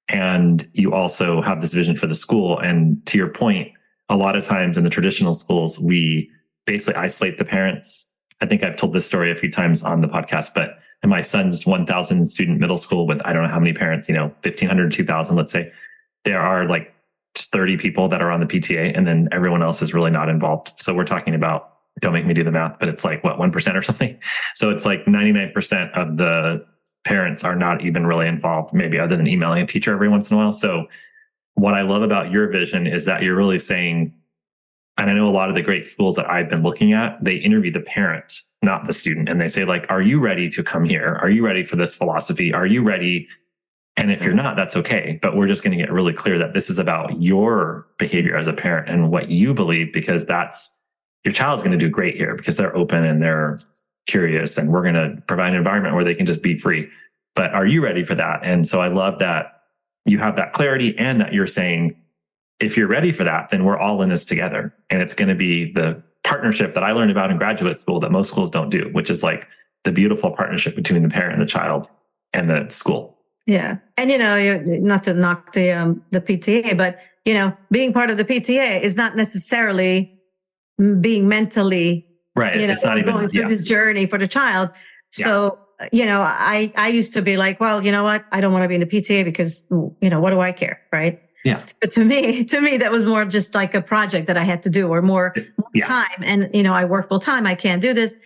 [0.09, 2.59] and you also have this vision for the school.
[2.59, 3.73] And to your point,
[4.09, 6.31] a lot of times in the traditional schools, we
[6.67, 10.09] basically isolate the parents I think I've told this story a few times on the
[10.09, 13.73] podcast, but in my son's 1000 student middle school with, I don't know how many
[13.73, 15.73] parents, you know, 1500, 2000, let's say
[16.25, 16.93] there are like
[17.37, 20.73] 30 people that are on the PTA and then everyone else is really not involved.
[20.77, 21.69] So we're talking about,
[22.01, 24.19] don't make me do the math, but it's like what, 1% or something.
[24.55, 26.67] So it's like 99% of the
[27.05, 30.37] parents are not even really involved, maybe other than emailing a teacher every once in
[30.37, 30.53] a while.
[30.53, 30.87] So
[31.55, 34.15] what I love about your vision is that you're really saying,
[34.99, 37.37] and I know a lot of the great schools that I've been looking at, they
[37.37, 39.29] interview the parent, not the student.
[39.29, 41.19] And they say, like, are you ready to come here?
[41.21, 42.53] Are you ready for this philosophy?
[42.53, 43.29] Are you ready?
[43.97, 44.45] And if you're mm-hmm.
[44.45, 45.19] not, that's okay.
[45.21, 48.47] But we're just going to get really clear that this is about your behavior as
[48.47, 50.81] a parent and what you believe, because that's
[51.25, 53.59] your child's going to do great here because they're open and they're
[54.07, 56.89] curious and we're going to provide an environment where they can just be free.
[57.35, 58.41] But are you ready for that?
[58.43, 59.63] And so I love that
[60.05, 61.97] you have that clarity and that you're saying,
[62.61, 64.75] if you're ready for that, then we're all in this together.
[64.91, 68.13] And it's going to be the partnership that I learned about in graduate school that
[68.13, 69.49] most schools don't do, which is like
[69.85, 71.89] the beautiful partnership between the parent and the child
[72.33, 73.19] and the school.
[73.47, 73.79] Yeah.
[73.97, 78.11] And, you know, not to knock the, um, the PTA, but, you know, being part
[78.11, 80.21] of the PTA is not necessarily
[81.01, 82.07] being mentally,
[82.37, 82.61] right.
[82.61, 83.49] You know, it's not even going through yeah.
[83.49, 84.71] this journey for the child.
[85.11, 85.89] So, yeah.
[85.93, 88.25] you know, I, I used to be like, well, you know what?
[88.33, 90.81] I don't want to be in the PTA because, you know, what do I care?
[90.93, 91.21] Right.
[91.45, 91.63] Yeah.
[91.81, 94.63] But to me, to me, that was more just like a project that I had
[94.65, 95.87] to do or more, more yeah.
[95.87, 96.23] time.
[96.23, 97.47] And, you know, I work full time.
[97.47, 98.17] I can't do this,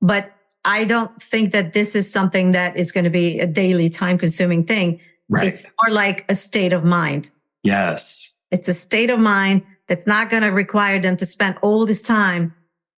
[0.00, 0.32] but
[0.64, 4.18] I don't think that this is something that is going to be a daily time
[4.18, 5.00] consuming thing.
[5.28, 5.48] Right.
[5.48, 7.30] It's more like a state of mind.
[7.62, 8.36] Yes.
[8.50, 12.02] It's a state of mind that's not going to require them to spend all this
[12.02, 12.54] time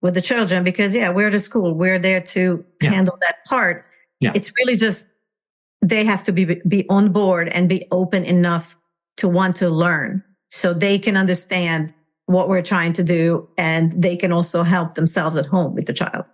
[0.06, 1.74] with the children because yeah, we're the school.
[1.74, 2.90] We're there to yeah.
[2.90, 3.84] handle that part.
[4.20, 4.32] Yeah.
[4.34, 5.08] It's really just
[5.82, 8.76] they have to be be on board and be open enough
[9.18, 11.92] to want to learn so they can understand
[12.26, 15.92] what we're trying to do and they can also help themselves at home with the
[15.92, 16.24] child.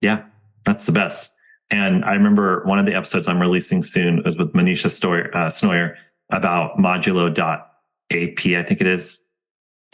[0.00, 0.24] Yeah.
[0.64, 1.34] That's the best.
[1.70, 5.48] And I remember one of the episodes I'm releasing soon is with Manisha Stoyer, uh,
[5.48, 5.94] Snoyer
[6.30, 7.70] about modulo.app,
[8.12, 9.24] I think it is.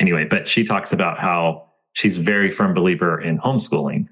[0.01, 4.07] Anyway, but she talks about how she's a very firm believer in homeschooling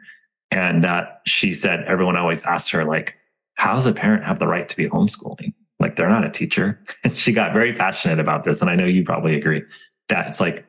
[0.51, 3.17] and that she said everyone always asks her like,
[3.55, 5.53] how does a parent have the right to be homeschooling?
[5.81, 6.81] Like they're not a teacher.
[7.05, 8.61] And she got very passionate about this.
[8.61, 9.63] And I know you probably agree
[10.09, 10.67] that it's like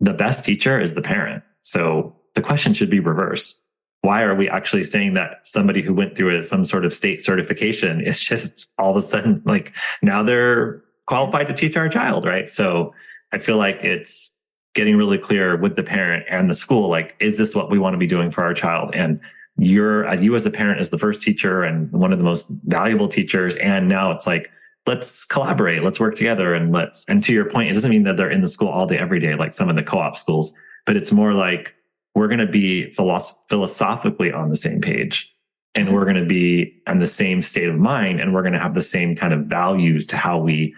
[0.00, 1.42] the best teacher is the parent.
[1.60, 3.62] So the question should be reversed
[4.02, 7.20] why are we actually saying that somebody who went through a, some sort of state
[7.20, 12.24] certification is just all of a sudden like now they're qualified to teach our child,
[12.24, 12.50] right?
[12.50, 12.94] So
[13.32, 14.37] I feel like it's
[14.78, 17.94] getting really clear with the parent and the school like, is this what we want
[17.94, 18.94] to be doing for our child?
[18.94, 19.20] And
[19.56, 22.46] you're, as you as a parent, as the first teacher and one of the most
[22.66, 23.56] valuable teachers.
[23.56, 24.52] And now it's like,
[24.86, 28.16] let's collaborate, let's work together and let's, and to your point, it doesn't mean that
[28.16, 30.56] they're in the school all day, every day, like some of the co op schools,
[30.86, 31.74] but it's more like,
[32.14, 35.34] we're going to be philosoph- philosophically on the same page
[35.74, 38.60] and we're going to be in the same state of mind and we're going to
[38.60, 40.72] have the same kind of values to how we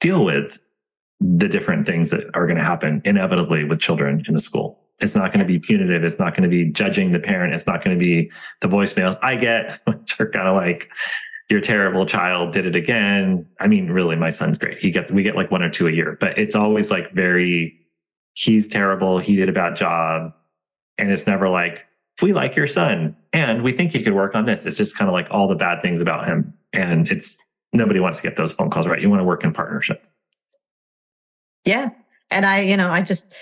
[0.00, 0.58] deal with
[1.24, 4.78] the different things that are going to happen inevitably with children in the school.
[5.00, 6.04] It's not going to be punitive.
[6.04, 7.54] It's not going to be judging the parent.
[7.54, 10.90] It's not going to be the voicemails I get, which are kind of like,
[11.50, 13.46] your terrible child did it again.
[13.60, 14.78] I mean, really, my son's great.
[14.78, 17.78] He gets, we get like one or two a year, but it's always like very,
[18.32, 19.18] he's terrible.
[19.18, 20.32] He did a bad job
[20.96, 21.86] and it's never like,
[22.22, 24.64] we like your son and we think he could work on this.
[24.64, 26.54] It's just kind of like all the bad things about him.
[26.72, 29.00] And it's nobody wants to get those phone calls, right?
[29.00, 30.02] You want to work in partnership.
[31.64, 31.90] Yeah.
[32.30, 33.34] And I, you know, I just,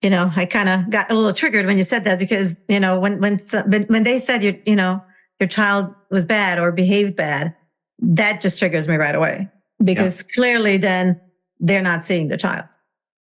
[0.00, 2.80] you know, I kind of got a little triggered when you said that because, you
[2.80, 3.38] know, when, when,
[3.86, 5.02] when they said you, you know,
[5.38, 7.54] your child was bad or behaved bad,
[7.98, 9.48] that just triggers me right away
[9.82, 10.34] because yeah.
[10.34, 11.20] clearly then
[11.60, 12.64] they're not seeing the child.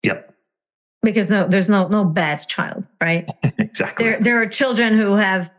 [0.03, 0.29] Yep
[1.03, 3.29] because no, there's no, no bad child, right?
[3.57, 4.05] exactly.
[4.05, 5.51] There, there are children who have,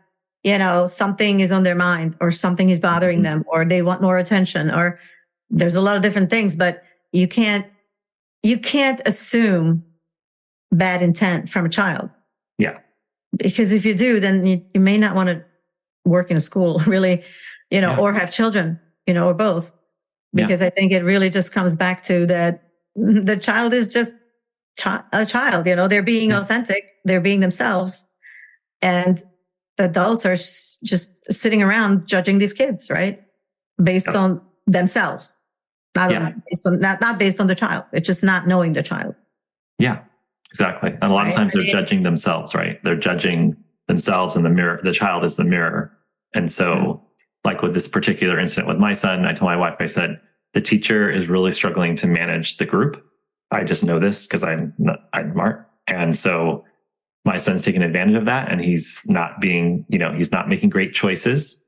[0.43, 3.41] you know, something is on their mind or something is bothering mm-hmm.
[3.41, 4.99] them or they want more attention or
[5.49, 7.67] there's a lot of different things, but you can't,
[8.43, 9.83] you can't assume
[10.71, 12.09] bad intent from a child.
[12.57, 12.79] Yeah.
[13.37, 15.43] Because if you do, then you, you may not want to
[16.05, 17.23] work in a school really,
[17.69, 17.99] you know, yeah.
[17.99, 19.73] or have children, you know, or both.
[20.33, 20.67] Because yeah.
[20.67, 22.63] I think it really just comes back to that
[22.95, 24.15] the child is just
[24.77, 25.67] chi- a child.
[25.67, 26.41] You know, they're being yeah.
[26.41, 28.07] authentic, they're being themselves,
[28.81, 29.21] and
[29.77, 33.21] adults are s- just sitting around judging these kids, right,
[33.81, 35.37] based on themselves,
[35.95, 36.31] not yeah.
[36.49, 37.85] based on not not based on the child.
[37.91, 39.15] It's just not knowing the child.
[39.79, 39.99] Yeah,
[40.49, 40.91] exactly.
[40.91, 41.29] And a lot right?
[41.29, 42.81] of times they're judging themselves, right?
[42.83, 43.55] They're judging
[43.87, 44.79] themselves in the mirror.
[44.83, 45.95] The child is the mirror,
[46.33, 46.75] and so.
[46.75, 47.05] Mm-hmm.
[47.43, 50.21] Like with this particular incident with my son, I told my wife, I said,
[50.53, 53.03] the teacher is really struggling to manage the group
[53.51, 55.69] I just know this because I'm not, I'm smart.
[55.87, 56.63] And so
[57.25, 60.69] my son's taking advantage of that and he's not being, you know, he's not making
[60.69, 61.65] great choices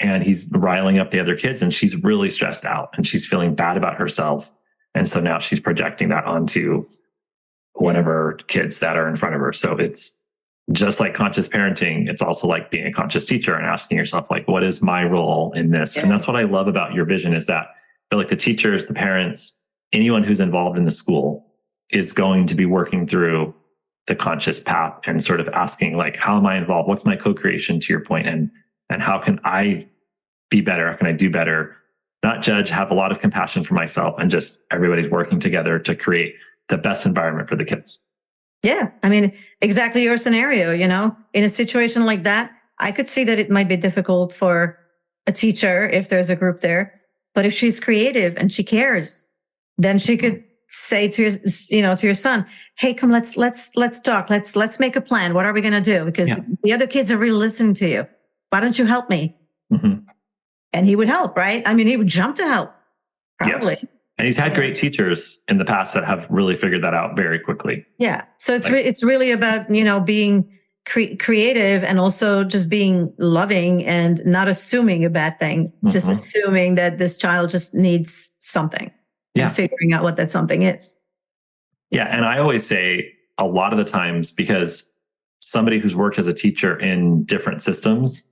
[0.00, 3.54] and he's riling up the other kids and she's really stressed out and she's feeling
[3.54, 4.52] bad about herself.
[4.94, 6.84] And so now she's projecting that onto
[7.74, 9.52] whatever kids that are in front of her.
[9.52, 10.18] So it's
[10.72, 12.08] just like conscious parenting.
[12.08, 15.52] It's also like being a conscious teacher and asking yourself, like, what is my role
[15.52, 15.96] in this?
[15.96, 16.02] Yeah.
[16.02, 17.68] And that's what I love about your vision is that
[18.12, 19.60] like the teachers, the parents,
[19.92, 21.46] anyone who's involved in the school
[21.90, 23.54] is going to be working through
[24.06, 27.80] the conscious path and sort of asking like how am i involved what's my co-creation
[27.80, 28.50] to your point and
[28.90, 29.88] and how can i
[30.50, 31.76] be better how can i do better
[32.22, 35.94] not judge have a lot of compassion for myself and just everybody's working together to
[35.94, 36.34] create
[36.68, 38.02] the best environment for the kids
[38.62, 38.90] Yeah.
[39.02, 43.24] I mean, exactly your scenario, you know, in a situation like that, I could see
[43.24, 44.78] that it might be difficult for
[45.26, 47.00] a teacher if there's a group there.
[47.34, 49.26] But if she's creative and she cares,
[49.78, 51.32] then she could say to your,
[51.70, 54.30] you know, to your son, Hey, come, let's, let's, let's talk.
[54.30, 55.34] Let's, let's make a plan.
[55.34, 56.04] What are we going to do?
[56.04, 56.40] Because yeah.
[56.62, 58.06] the other kids are really listening to you.
[58.50, 59.36] Why don't you help me?
[59.72, 60.00] Mm-hmm.
[60.72, 61.62] And he would help, right?
[61.66, 62.72] I mean, he would jump to help.
[63.38, 63.74] Probably.
[63.74, 63.84] Yes.
[64.18, 67.38] And he's had great teachers in the past that have really figured that out very
[67.38, 67.84] quickly.
[67.98, 68.24] Yeah.
[68.38, 70.50] So it's, like, re- it's really about, you know, being
[70.86, 75.88] cre- creative and also just being loving and not assuming a bad thing, mm-hmm.
[75.88, 78.90] just assuming that this child just needs something
[79.34, 79.46] yeah.
[79.46, 80.98] and figuring out what that something is.
[81.90, 82.06] Yeah.
[82.06, 84.90] And I always say a lot of the times because
[85.40, 88.30] somebody who's worked as a teacher in different systems,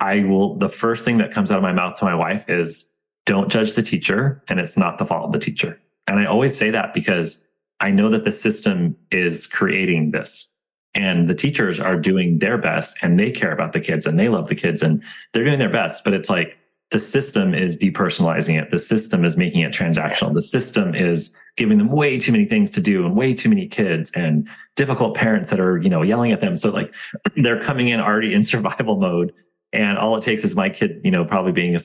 [0.00, 2.92] I will, the first thing that comes out of my mouth to my wife is
[3.24, 5.80] don't judge the teacher and it's not the fault of the teacher.
[6.06, 7.46] And I always say that because
[7.80, 10.54] I know that the system is creating this
[10.94, 14.28] and the teachers are doing their best and they care about the kids and they
[14.28, 16.04] love the kids and they're doing their best.
[16.04, 16.58] But it's like
[16.90, 18.70] the system is depersonalizing it.
[18.70, 20.32] The system is making it transactional.
[20.32, 23.66] The system is giving them way too many things to do and way too many
[23.66, 26.56] kids and difficult parents that are, you know, yelling at them.
[26.56, 26.94] So like
[27.36, 29.32] they're coming in already in survival mode.
[29.72, 31.78] And all it takes is my kid, you know, probably being a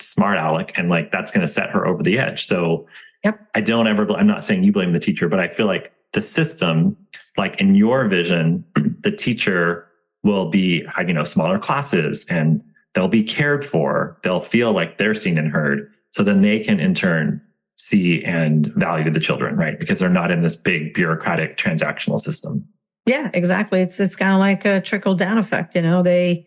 [0.00, 2.44] smart aleck and like that's going to set her over the edge.
[2.44, 2.86] So
[3.24, 3.40] yep.
[3.54, 6.22] I don't ever, I'm not saying you blame the teacher, but I feel like the
[6.22, 6.96] system,
[7.36, 8.64] like in your vision,
[9.00, 9.86] the teacher
[10.22, 12.62] will be having, you know, smaller classes and
[12.94, 14.18] they'll be cared for.
[14.22, 15.90] They'll feel like they're seen and heard.
[16.12, 17.40] So then they can in turn
[17.76, 19.78] see and value the children, right?
[19.78, 22.66] Because they're not in this big bureaucratic transactional system.
[23.06, 23.80] Yeah, exactly.
[23.80, 25.74] It's it's kind of like a trickle down effect.
[25.74, 26.46] You know, they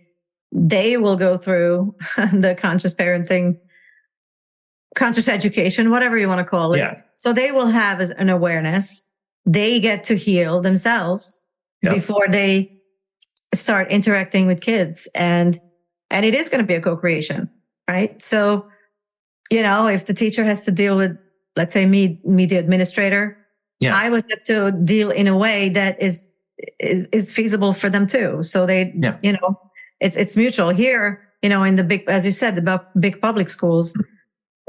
[0.53, 1.95] they will go through
[2.31, 3.57] the conscious parenting,
[4.95, 6.77] conscious education, whatever you want to call it.
[6.77, 7.01] Yeah.
[7.15, 9.07] So they will have an awareness
[9.45, 11.45] they get to heal themselves
[11.81, 11.93] yep.
[11.93, 12.79] before they
[13.53, 15.07] start interacting with kids.
[15.15, 15.59] And,
[16.09, 17.49] and it is going to be a co-creation,
[17.89, 18.21] right?
[18.21, 18.67] So,
[19.49, 21.17] you know, if the teacher has to deal with,
[21.55, 23.37] let's say me, me, the administrator,
[23.79, 23.95] yeah.
[23.95, 26.31] I would have to deal in a way that is,
[26.79, 28.43] is, is feasible for them too.
[28.43, 29.17] So they, yeah.
[29.21, 29.59] you know,
[30.03, 33.49] it's, it's mutual here, you know, in the big, as you said, the big public
[33.49, 33.97] schools,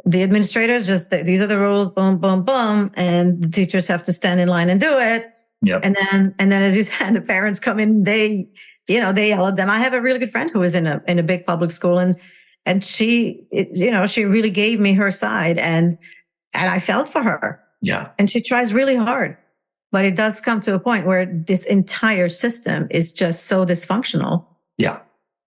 [0.07, 4.13] the administrators just these are the rules, boom, boom, boom, and the teachers have to
[4.13, 5.31] stand in line and do it.
[5.63, 5.81] Yep.
[5.83, 8.49] And then and then as you said, the parents come in, they
[8.87, 9.71] you know they yell at them.
[9.71, 11.99] I have a really good friend who is in a in a big public school,
[11.99, 12.17] and
[12.67, 15.99] and she it, you know she really gave me her side, and
[16.55, 17.61] and I felt for her.
[17.81, 18.11] Yeah.
[18.19, 19.37] And she tries really hard,
[19.91, 24.47] but it does come to a point where this entire system is just so dysfunctional.
[24.79, 25.01] Yeah.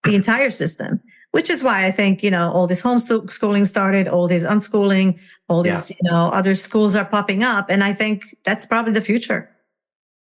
[0.04, 4.28] The entire system which is why I think, you know, all this homeschooling started, all
[4.28, 5.20] this unschooling,
[5.50, 5.98] all these, yeah.
[6.02, 7.70] you know, other schools are popping up.
[7.70, 9.50] And I think that's probably the future.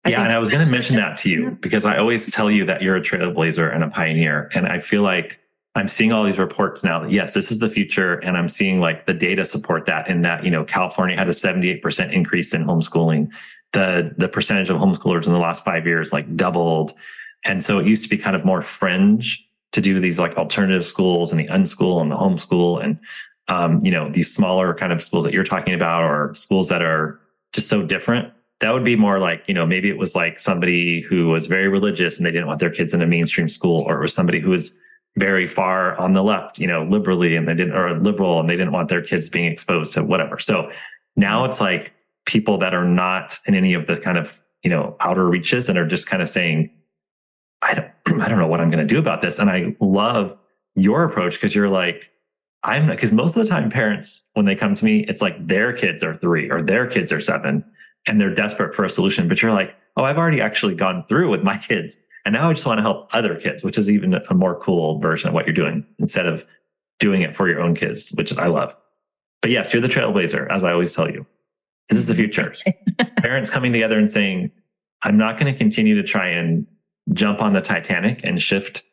[0.03, 0.23] I yeah.
[0.23, 2.81] And I was going to mention that to you because I always tell you that
[2.81, 4.49] you're a trailblazer and a pioneer.
[4.53, 5.39] And I feel like
[5.73, 8.15] I'm seeing all these reports now that yes, this is the future.
[8.15, 11.31] And I'm seeing like the data support that in that, you know, California had a
[11.31, 13.33] 78% increase in homeschooling.
[13.73, 16.91] The, the percentage of homeschoolers in the last five years like doubled.
[17.43, 19.44] And so it used to be kind of more fringe
[19.75, 22.97] to do these like alternative schools and the unschool and the homeschool and
[23.49, 26.81] um, you know these smaller kind of schools that you're talking about or schools that
[26.81, 27.19] are
[27.51, 31.01] just so different that would be more like you know maybe it was like somebody
[31.01, 33.97] who was very religious and they didn't want their kids in a mainstream school or
[33.97, 34.77] it was somebody who was
[35.17, 38.55] very far on the left you know liberally and they didn't or liberal and they
[38.55, 40.39] didn't want their kids being exposed to whatever.
[40.39, 40.71] So
[41.17, 41.93] now it's like
[42.25, 45.77] people that are not in any of the kind of you know outer reaches and
[45.77, 46.71] are just kind of saying
[47.65, 47.91] I don't,
[48.21, 49.39] I don't know what I'm going to do about this.
[49.39, 50.37] And I love
[50.75, 52.11] your approach because you're like,
[52.63, 55.71] I'm because most of the time parents, when they come to me, it's like their
[55.71, 57.63] kids are three or their kids are seven
[58.07, 59.27] and they're desperate for a solution.
[59.27, 61.97] But you're like, oh, I've already actually gone through with my kids.
[62.25, 64.99] And now I just want to help other kids, which is even a more cool
[64.99, 66.43] version of what you're doing instead of
[66.99, 68.75] doing it for your own kids, which I love.
[69.43, 71.25] But yes, you're the trailblazer, as I always tell you.
[71.89, 72.55] This is the future.
[73.17, 74.51] Parents coming together and saying,
[75.03, 76.65] I'm not going to continue to try and
[77.13, 78.83] jump on the Titanic and shift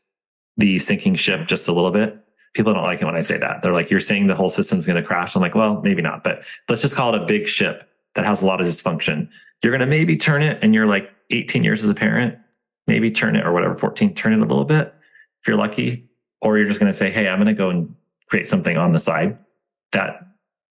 [0.57, 2.19] the sinking ship just a little bit.
[2.55, 3.63] People don't like it when I say that.
[3.63, 5.35] They're like, you're saying the whole system's going to crash.
[5.35, 8.43] I'm like, well, maybe not, but let's just call it a big ship that has
[8.43, 9.31] a lot of dysfunction.
[9.63, 12.37] You're going to maybe turn it and you're like 18 years as a parent,
[12.87, 14.95] maybe turn it or whatever, 14, turn it a little bit
[15.41, 16.09] if you're lucky.
[16.43, 17.95] Or you're just going to say, Hey, I'm going to go and
[18.27, 19.39] create something on the side
[19.93, 20.27] that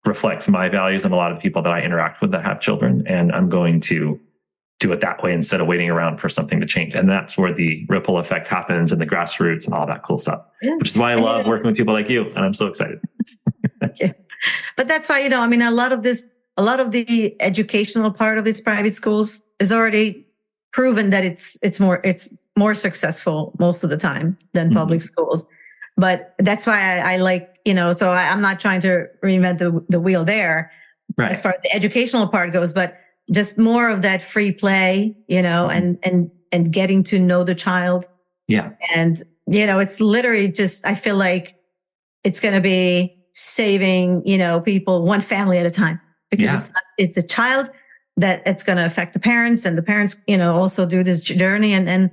[0.05, 3.03] reflects my values and a lot of people that I interact with that have children.
[3.07, 4.19] And I'm going to
[4.81, 6.95] do it that way instead of waiting around for something to change.
[6.95, 10.43] And that's where the ripple effect happens and the grassroots and all that cool stuff,
[10.61, 10.75] yeah.
[10.77, 12.25] which is why I love working with people like you.
[12.29, 12.99] And I'm so excited.
[13.95, 14.13] yeah.
[14.75, 16.27] But that's why, you know, I mean, a lot of this,
[16.57, 20.25] a lot of the educational part of these private schools is already
[20.71, 24.77] proven that it's it's more it's more successful most of the time than mm-hmm.
[24.77, 25.45] public schools.
[25.95, 29.59] But that's why I, I like, you know, so I, am not trying to reinvent
[29.59, 30.71] the, the wheel there
[31.17, 31.31] right.
[31.31, 32.97] as far as the educational part goes, but
[33.31, 37.55] just more of that free play, you know, and, and, and getting to know the
[37.55, 38.05] child.
[38.47, 38.71] Yeah.
[38.95, 41.55] And, you know, it's literally just, I feel like
[42.23, 45.99] it's going to be saving, you know, people one family at a time
[46.29, 46.59] because yeah.
[46.59, 47.69] it's, not, it's a child
[48.17, 51.21] that it's going to affect the parents and the parents, you know, also do this
[51.21, 51.73] journey.
[51.73, 52.11] And, and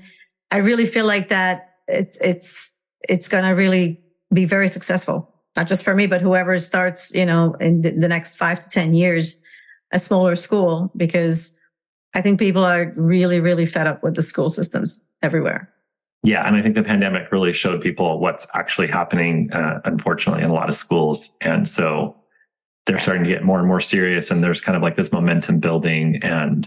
[0.51, 2.75] I really feel like that it's, it's,
[3.09, 4.01] it's going to really
[4.33, 8.37] be very successful, not just for me, but whoever starts, you know, in the next
[8.37, 9.41] five to 10 years,
[9.93, 11.59] a smaller school, because
[12.15, 15.73] I think people are really, really fed up with the school systems everywhere.
[16.23, 16.47] Yeah.
[16.47, 20.55] And I think the pandemic really showed people what's actually happening, uh, unfortunately, in a
[20.55, 21.37] lot of schools.
[21.41, 22.17] And so
[22.87, 25.61] they're starting to get more and more serious and there's kind of like this momentum
[25.61, 26.19] building.
[26.23, 26.67] And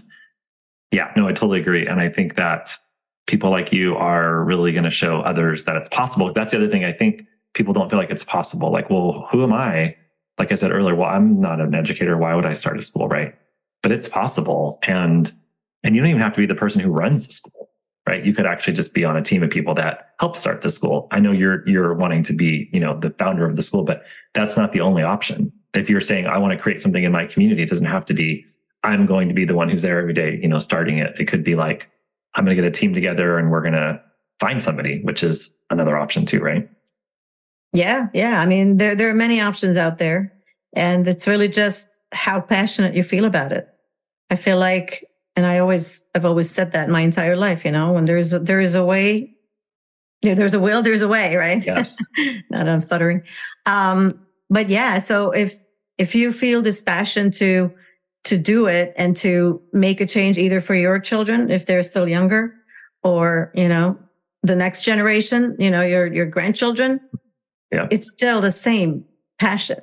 [0.90, 1.86] yeah, no, I totally agree.
[1.86, 2.76] And I think that
[3.26, 6.32] people like you are really going to show others that it's possible.
[6.32, 6.84] That's the other thing.
[6.84, 8.72] I think people don't feel like it's possible.
[8.72, 9.96] Like, well, who am I?
[10.42, 12.18] Like I said earlier, well, I'm not an educator.
[12.18, 13.06] Why would I start a school?
[13.06, 13.32] Right.
[13.80, 14.80] But it's possible.
[14.82, 15.30] And,
[15.84, 17.70] and you don't even have to be the person who runs the school,
[18.08, 18.24] right?
[18.24, 21.06] You could actually just be on a team of people that help start the school.
[21.12, 24.02] I know you're, you're wanting to be, you know, the founder of the school, but
[24.34, 25.52] that's not the only option.
[25.74, 28.14] If you're saying, I want to create something in my community, it doesn't have to
[28.14, 28.44] be,
[28.82, 31.14] I'm going to be the one who's there every day, you know, starting it.
[31.20, 31.88] It could be like,
[32.34, 34.02] I'm going to get a team together and we're going to
[34.40, 36.68] find somebody, which is another option too, right?
[37.72, 38.08] Yeah.
[38.12, 38.40] Yeah.
[38.40, 40.32] I mean, there, there are many options out there
[40.74, 43.68] and it's really just how passionate you feel about it.
[44.30, 45.04] I feel like,
[45.36, 48.38] and I always, I've always said that my entire life, you know, when there's, a,
[48.38, 49.34] there is a way,
[50.22, 51.64] there's a will, there's a way, right?
[51.64, 51.98] Yes.
[52.50, 53.22] Not I'm stuttering.
[53.66, 55.54] Um, but yeah, so if,
[55.98, 57.72] if you feel this passion to
[58.24, 62.08] to do it and to make a change either for your children if they're still
[62.08, 62.54] younger
[63.02, 63.98] or, you know,
[64.42, 67.00] the next generation, you know, your, your grandchildren.
[67.72, 67.88] Yeah.
[67.90, 69.04] It's still the same
[69.38, 69.80] passion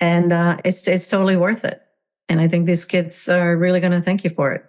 [0.00, 1.82] and, uh, it's, it's totally worth it.
[2.28, 4.64] And I think these kids are really going to thank you for it.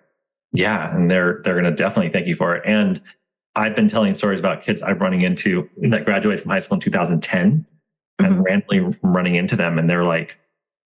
[0.51, 0.93] Yeah.
[0.93, 2.63] And they're, they're going to definitely thank you for it.
[2.65, 3.01] And
[3.55, 6.81] I've been telling stories about kids I'm running into that graduated from high school in
[6.81, 8.25] 2010 mm-hmm.
[8.25, 9.77] and randomly running into them.
[9.77, 10.39] And they're like,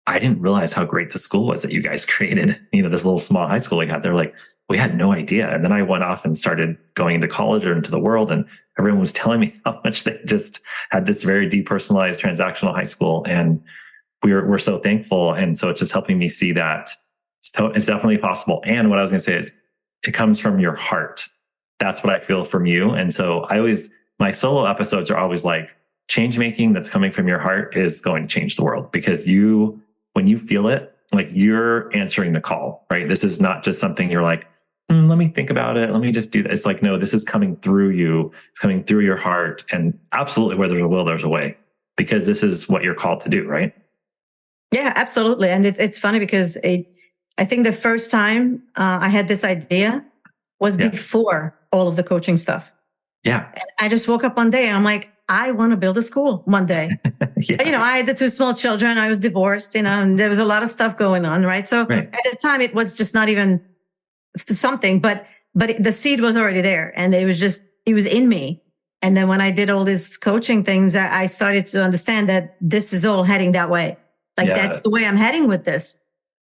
[0.07, 2.59] I didn't realize how great the school was that you guys created.
[2.72, 4.03] You know, this little small high school we had.
[4.03, 4.34] They're like,
[4.73, 5.55] we had no idea.
[5.55, 8.47] And then I went off and started going into college or into the world, and
[8.79, 13.23] everyone was telling me how much they just had this very depersonalized transactional high school.
[13.29, 13.62] And
[14.23, 15.35] we were, we're so thankful.
[15.35, 16.89] And so it's just helping me see that
[17.41, 18.62] it's, definitely possible.
[18.64, 19.61] And what I was going to say is
[20.05, 21.29] it comes from your heart.
[21.79, 22.93] That's what I feel from you.
[22.93, 25.77] And so I always, my solo episodes are always like,
[26.09, 29.81] change making that's coming from your heart is going to change the world because you
[30.14, 33.09] when you feel it, like you're answering the call, right?
[33.09, 34.47] This is not just something you're like,
[34.93, 35.90] mm, let me think about it.
[35.90, 36.53] Let me just do that.
[36.53, 38.32] It's like, no, this is coming through you.
[38.51, 39.64] It's coming through your heart.
[39.72, 41.57] And absolutely, where there's a will, there's a way
[41.97, 43.74] because this is what you're called to do, right?
[44.72, 45.51] Yeah, absolutely.
[45.51, 46.86] And it's, it's funny because it,
[47.38, 50.05] I think the first time uh, I had this idea
[50.61, 50.88] was yeah.
[50.88, 52.72] before all of the coaching stuff.
[53.24, 53.49] Yeah.
[53.55, 56.03] And I just woke up one day and I'm like, I want to build a
[56.03, 56.90] school one day.
[57.36, 57.62] yeah.
[57.64, 58.99] You know, I had the two small children.
[58.99, 61.66] I was divorced, you know, and there was a lot of stuff going on, right?
[61.66, 62.09] So right.
[62.12, 63.62] at the time, it was just not even
[64.37, 68.28] something, but but the seed was already there, and it was just it was in
[68.28, 68.62] me.
[69.03, 72.93] And then when I did all these coaching things, I started to understand that this
[72.93, 73.97] is all heading that way.
[74.37, 74.57] Like yes.
[74.57, 76.01] that's the way I'm heading with this.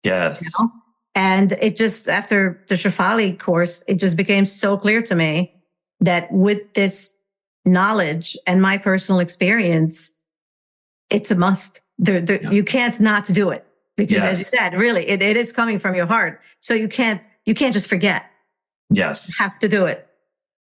[0.03, 0.43] Yes.
[0.43, 0.72] You know?
[1.14, 5.53] And it just after the Shefali course, it just became so clear to me
[6.01, 7.14] that with this
[7.64, 10.14] knowledge and my personal experience,
[11.11, 11.83] it's a must.
[11.99, 12.51] There, there, yeah.
[12.51, 13.66] You can't not do it
[13.97, 14.33] because yes.
[14.33, 16.41] as you said, really, it, it is coming from your heart.
[16.61, 18.26] So you can't, you can't just forget.
[18.90, 19.30] Yes.
[19.30, 20.07] You have to do it.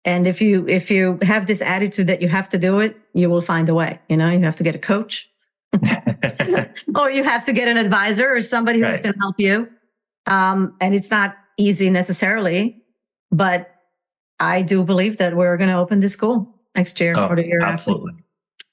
[0.05, 3.29] And if you, if you have this attitude that you have to do it, you
[3.29, 3.99] will find a way.
[4.07, 5.29] You know, you have to get a coach
[6.95, 9.03] or you have to get an advisor or somebody who's right.
[9.03, 9.69] going to help you.
[10.25, 12.81] Um, and it's not easy necessarily,
[13.29, 13.75] but
[14.39, 17.45] I do believe that we're going to open this school next year oh, or the
[17.45, 18.13] year absolutely.
[18.13, 18.23] after.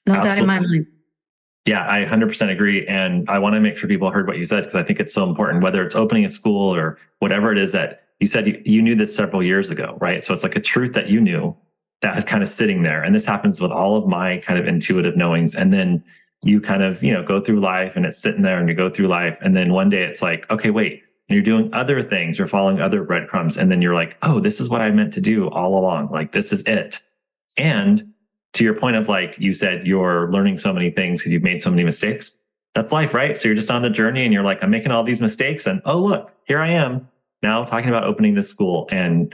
[0.05, 0.29] Not absolutely.
[0.29, 0.87] that in my mind.
[1.67, 2.87] Yeah, I 100% agree.
[2.87, 5.13] And I want to make sure people heard what you said because I think it's
[5.13, 8.61] so important, whether it's opening a school or whatever it is that you said you,
[8.65, 10.23] you knew this several years ago, right?
[10.23, 11.53] So it's like a truth that you knew
[12.01, 13.03] that kind of sitting there.
[13.03, 15.55] And this happens with all of my kind of intuitive knowings.
[15.55, 16.01] And then
[16.45, 18.89] you kind of, you know, go through life and it's sitting there and you go
[18.89, 19.37] through life.
[19.41, 23.03] And then one day it's like, okay, wait, you're doing other things, you're following other
[23.03, 23.57] breadcrumbs.
[23.57, 26.11] And then you're like, oh, this is what I meant to do all along.
[26.11, 26.99] Like, this is it.
[27.57, 28.13] And
[28.57, 31.61] to your point of like you said, you're learning so many things because you've made
[31.61, 32.39] so many mistakes.
[32.73, 33.37] That's life, right?
[33.37, 35.67] So you're just on the journey and you're like, I'm making all these mistakes.
[35.67, 37.07] And oh, look, here I am
[37.43, 38.87] now talking about opening this school.
[38.91, 39.31] And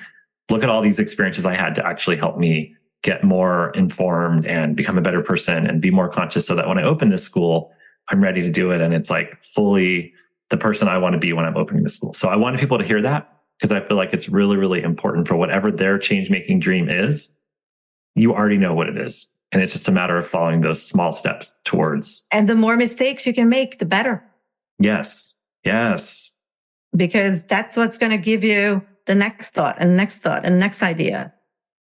[0.49, 4.76] look at all these experiences I had to actually help me get more informed and
[4.76, 7.71] become a better person and be more conscious so that when I open this school,
[8.09, 8.82] I'm ready to do it.
[8.82, 10.13] And it's like fully
[10.49, 12.13] the person I want to be when I'm opening the school.
[12.13, 15.30] So I wanted people to hear that because I feel like it's really, really important
[15.30, 17.39] for whatever their change making dream is.
[18.16, 19.32] You already know what it is.
[19.51, 22.26] And it's just a matter of following those small steps towards.
[22.32, 24.24] And the more mistakes you can make, the better.
[24.80, 25.39] Yes.
[25.64, 26.39] Yes.
[26.95, 30.82] Because that's what's going to give you the next thought and next thought and next
[30.82, 31.34] idea.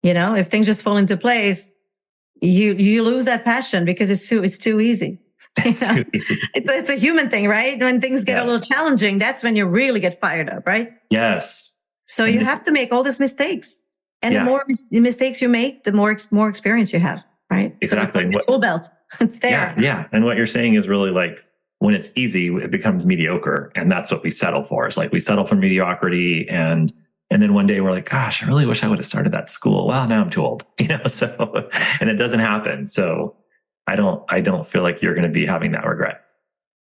[0.02, 1.72] You know, if things just fall into place,
[2.40, 5.20] you, you lose that passion because it's too, it's too easy.
[5.64, 6.36] It's too easy.
[6.54, 7.80] It's a, it's a human thing, right?
[7.80, 8.46] When things get Yes.
[8.48, 10.92] a little challenging, that's when you really get fired up, right?
[11.10, 11.82] Yes.
[12.06, 13.85] So And you if- have to make all these mistakes.
[14.22, 14.44] And Yeah.
[14.44, 17.70] the more mis- mistakes you make, the more, ex- more experience you have, right?
[17.72, 18.24] So it's Exactly.
[18.24, 18.90] like a What- tool belt.
[19.20, 19.50] It's there.
[19.52, 19.74] Yeah.
[19.78, 20.06] Yeah.
[20.12, 21.38] And what you're saying is really like
[21.78, 23.70] when it's easy, it becomes mediocre.
[23.76, 24.86] And that's what we settle for.
[24.86, 26.92] It's like we settle for mediocrity and
[27.30, 29.50] and then one day we're like, gosh, I really wish I would have started that
[29.50, 29.86] school.
[29.88, 31.68] Well, now I'm too old, you know, so
[32.00, 32.86] and it doesn't happen.
[32.86, 33.36] So
[33.86, 36.22] I don't I don't feel like you're gonna be having that regret.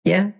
[0.03, 0.31] Yeah.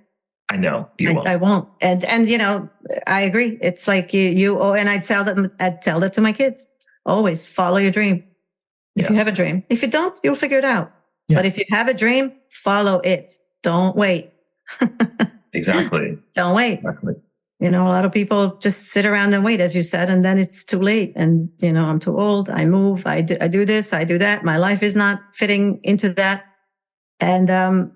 [0.52, 1.28] I know you I, won't.
[1.30, 1.70] I won't.
[1.82, 2.70] And, and, you know,
[3.08, 3.58] I agree.
[3.62, 6.70] It's like you, you, oh, and I'd tell them, I'd tell that to my kids.
[7.06, 8.26] Always follow your dream.
[8.98, 10.92] If you have a dream, if you don't, you'll figure it out.
[11.30, 11.38] Yeah.
[11.38, 13.32] But if you have a dream, follow it.
[13.64, 14.32] Don't wait.
[15.54, 16.18] exactly.
[16.36, 16.80] Don't wait.
[16.80, 17.14] Exactly.
[17.62, 20.26] You know, a lot of people just sit around and wait, as you said, and
[20.26, 21.14] then it's too late.
[21.16, 22.50] And, you know, I'm too old.
[22.50, 23.08] I move.
[23.08, 23.94] I do, I do this.
[23.94, 24.44] I do that.
[24.44, 26.44] My life is not fitting into that.
[27.22, 27.94] And, um,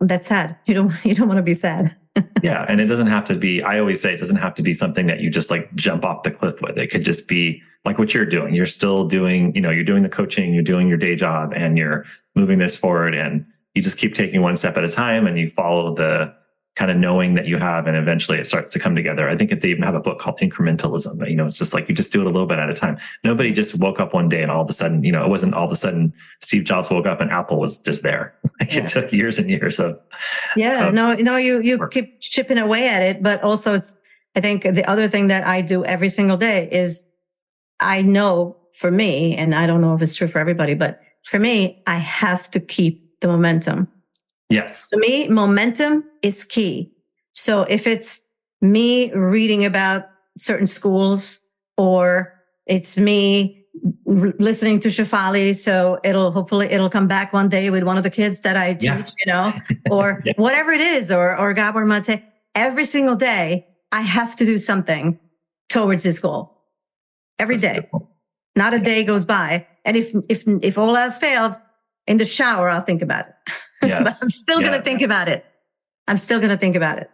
[0.00, 0.56] that's sad.
[0.66, 1.96] You don't, you don't want to be sad.
[2.42, 2.64] Yeah.
[2.68, 5.06] And it doesn't have to be, I always say it doesn't have to be something
[5.06, 6.76] that you just like jump off the cliff with.
[6.76, 8.54] It could just be like what you're doing.
[8.54, 11.78] You're still doing, you know, you're doing the coaching, you're doing your day job and
[11.78, 15.38] you're moving this forward and you just keep taking one step at a time and
[15.38, 16.34] you follow the
[16.78, 19.28] kind of knowing that you have and eventually it starts to come together.
[19.28, 21.88] I think if they even have a book called incrementalism, you know, it's just like
[21.88, 22.98] you just do it a little bit at a time.
[23.24, 25.54] Nobody just woke up one day and all of a sudden, you know, it wasn't
[25.54, 28.32] all of a sudden Steve Jobs woke up and Apple was just there.
[28.60, 28.80] Like Yeah.
[28.82, 30.00] it took years and years of
[30.56, 31.92] Yeah, of no, no, you you work.
[31.92, 33.96] keep chipping away at it, but also it's.
[34.36, 37.06] I think the other thing that I do every single day is,
[37.80, 41.38] I know for me, and I don't know if it's true for everybody, but for
[41.40, 43.88] me, I have to keep the momentum.
[44.50, 44.88] Yes.
[44.90, 46.92] To me, momentum is key.
[47.34, 48.22] So if it's
[48.60, 50.04] me reading about
[50.36, 51.40] certain schools,
[51.76, 52.32] or
[52.66, 53.64] it's me
[54.06, 58.10] listening to Shefali, so it'll hopefully it'll come back one day with one of the
[58.10, 59.04] kids that I teach, Yeah.
[59.24, 59.52] you know,
[59.90, 60.32] or Yeah.
[60.36, 62.22] whatever it is, or or Gabor Mate.
[62.54, 65.18] Every single day, I have to do something
[65.68, 66.56] towards this goal.
[67.38, 67.90] Every That's day,
[68.56, 69.66] not a day goes by.
[69.84, 71.60] And if if if all else fails,
[72.08, 73.34] in the shower, I'll think about it.
[73.86, 74.22] Yes.
[74.22, 75.44] I'm still going to think about it.
[76.08, 77.10] I'm still going to think about it.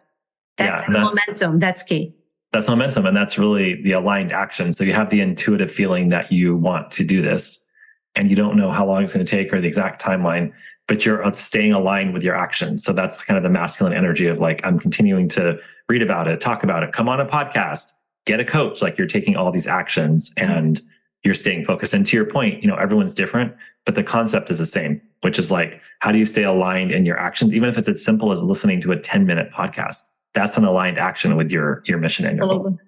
[0.56, 1.58] That's Yeah, that's- momentum.
[1.58, 2.14] That's key.
[2.52, 3.04] That's momentum.
[3.04, 4.72] And that's really the aligned action.
[4.72, 7.68] So you have the intuitive feeling that you want to do this
[8.14, 10.52] and you don't know how long it's going to take or the exact timeline,
[10.86, 12.84] but you're uh, staying aligned with your actions.
[12.84, 15.58] So that's kind of the masculine energy of like, I'm continuing to
[15.88, 17.92] read about it, talk about it, come on a podcast,
[18.24, 18.80] get a coach.
[18.80, 20.50] Like you're taking all these actions mm-hmm.
[20.50, 20.82] and
[21.24, 21.94] you're staying focused.
[21.94, 23.54] And to your point, you know, everyone's different,
[23.86, 27.06] but the concept is the same, which is like, how do you stay aligned in
[27.06, 27.54] your actions?
[27.54, 30.00] Even if it's as simple as listening to a 10 minute podcast,
[30.34, 32.78] that's an aligned action with your, your mission and your goal.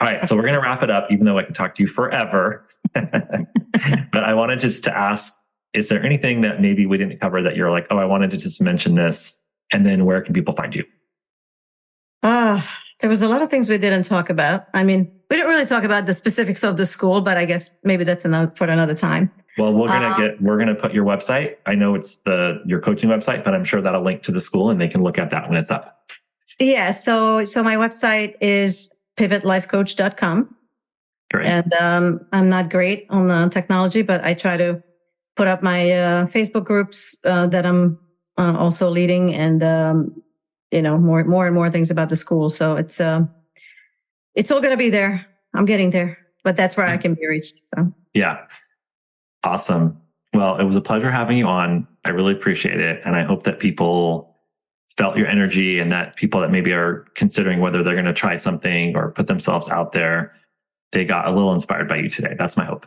[0.00, 1.82] All right, so we're going to wrap it up, even though I could talk to
[1.82, 2.64] you forever.
[2.94, 5.34] but I wanted just to ask:
[5.74, 8.36] Is there anything that maybe we didn't cover that you're like, oh, I wanted to
[8.36, 9.42] just mention this,
[9.72, 10.84] and then where can people find you?
[12.22, 14.66] Ah, there was a lot of things we didn't talk about.
[14.74, 17.72] I mean, we didn't really talk about the specifics of the school, but I guess
[17.84, 19.30] maybe that's another for another time.
[19.56, 21.56] Well, we're gonna Um, get we're gonna put your website.
[21.66, 24.70] I know it's the your coaching website, but I'm sure that'll link to the school,
[24.70, 25.96] and they can look at that when it's up.
[26.60, 26.90] Yeah.
[26.90, 30.54] So, so my website is pivotlifecoach.com.
[31.30, 31.46] Great.
[31.46, 34.82] And um, I'm not great on the technology, but I try to
[35.36, 37.98] put up my uh, Facebook groups uh, that I'm
[38.38, 40.22] uh, also leading, and um,
[40.70, 42.50] you know more more and more things about the school.
[42.50, 43.26] So it's uh,
[44.34, 45.26] it's all going to be there.
[45.54, 47.66] I'm getting there, but that's where I can be reached.
[47.66, 48.46] So Yeah.
[49.44, 50.00] Awesome.
[50.34, 51.86] Well, it was a pleasure having you on.
[52.04, 53.00] I really appreciate it.
[53.04, 54.36] And I hope that people
[54.96, 58.36] felt your energy and that people that maybe are considering whether they're going to try
[58.36, 60.32] something or put themselves out there,
[60.92, 62.34] they got a little inspired by you today.
[62.38, 62.86] That's my hope.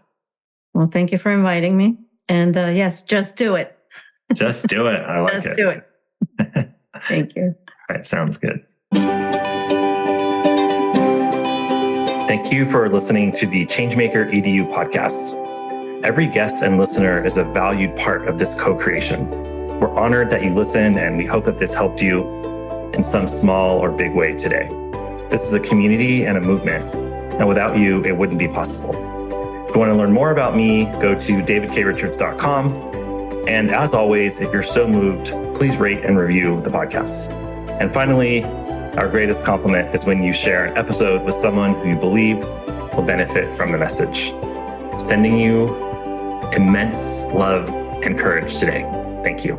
[0.74, 1.98] well, thank you for inviting me.
[2.30, 3.78] And uh, yes, just do it.
[4.34, 5.02] Just do it.
[5.02, 5.58] I like just it.
[5.58, 5.86] do it.
[7.06, 7.56] Thank you.
[7.90, 8.06] All right.
[8.06, 8.66] Sounds good.
[12.28, 15.36] Thank you for listening to the Changemaker EDU podcast.
[16.04, 19.30] Every guest and listener is a valued part of this co creation.
[19.80, 22.22] We're honored that you listen, and we hope that this helped you
[22.94, 24.70] in some small or big way today.
[25.30, 26.86] This is a community and a movement,
[27.36, 28.96] and without you, it wouldn't be possible.
[29.68, 32.92] If you want to learn more about me, go to davidkrichards.com.
[33.48, 37.32] And as always, if you're so moved, please rate and review the podcast.
[37.82, 38.44] And finally,
[38.98, 42.38] our greatest compliment is when you share an episode with someone who you believe
[42.94, 44.32] will benefit from the message.
[45.00, 45.68] Sending you
[46.52, 47.70] immense love
[48.04, 48.84] and courage today.
[49.24, 49.56] Thank you.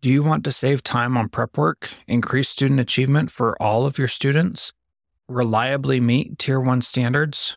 [0.00, 3.96] Do you want to save time on prep work, increase student achievement for all of
[3.96, 4.70] your students,
[5.28, 7.56] reliably meet Tier 1 standards?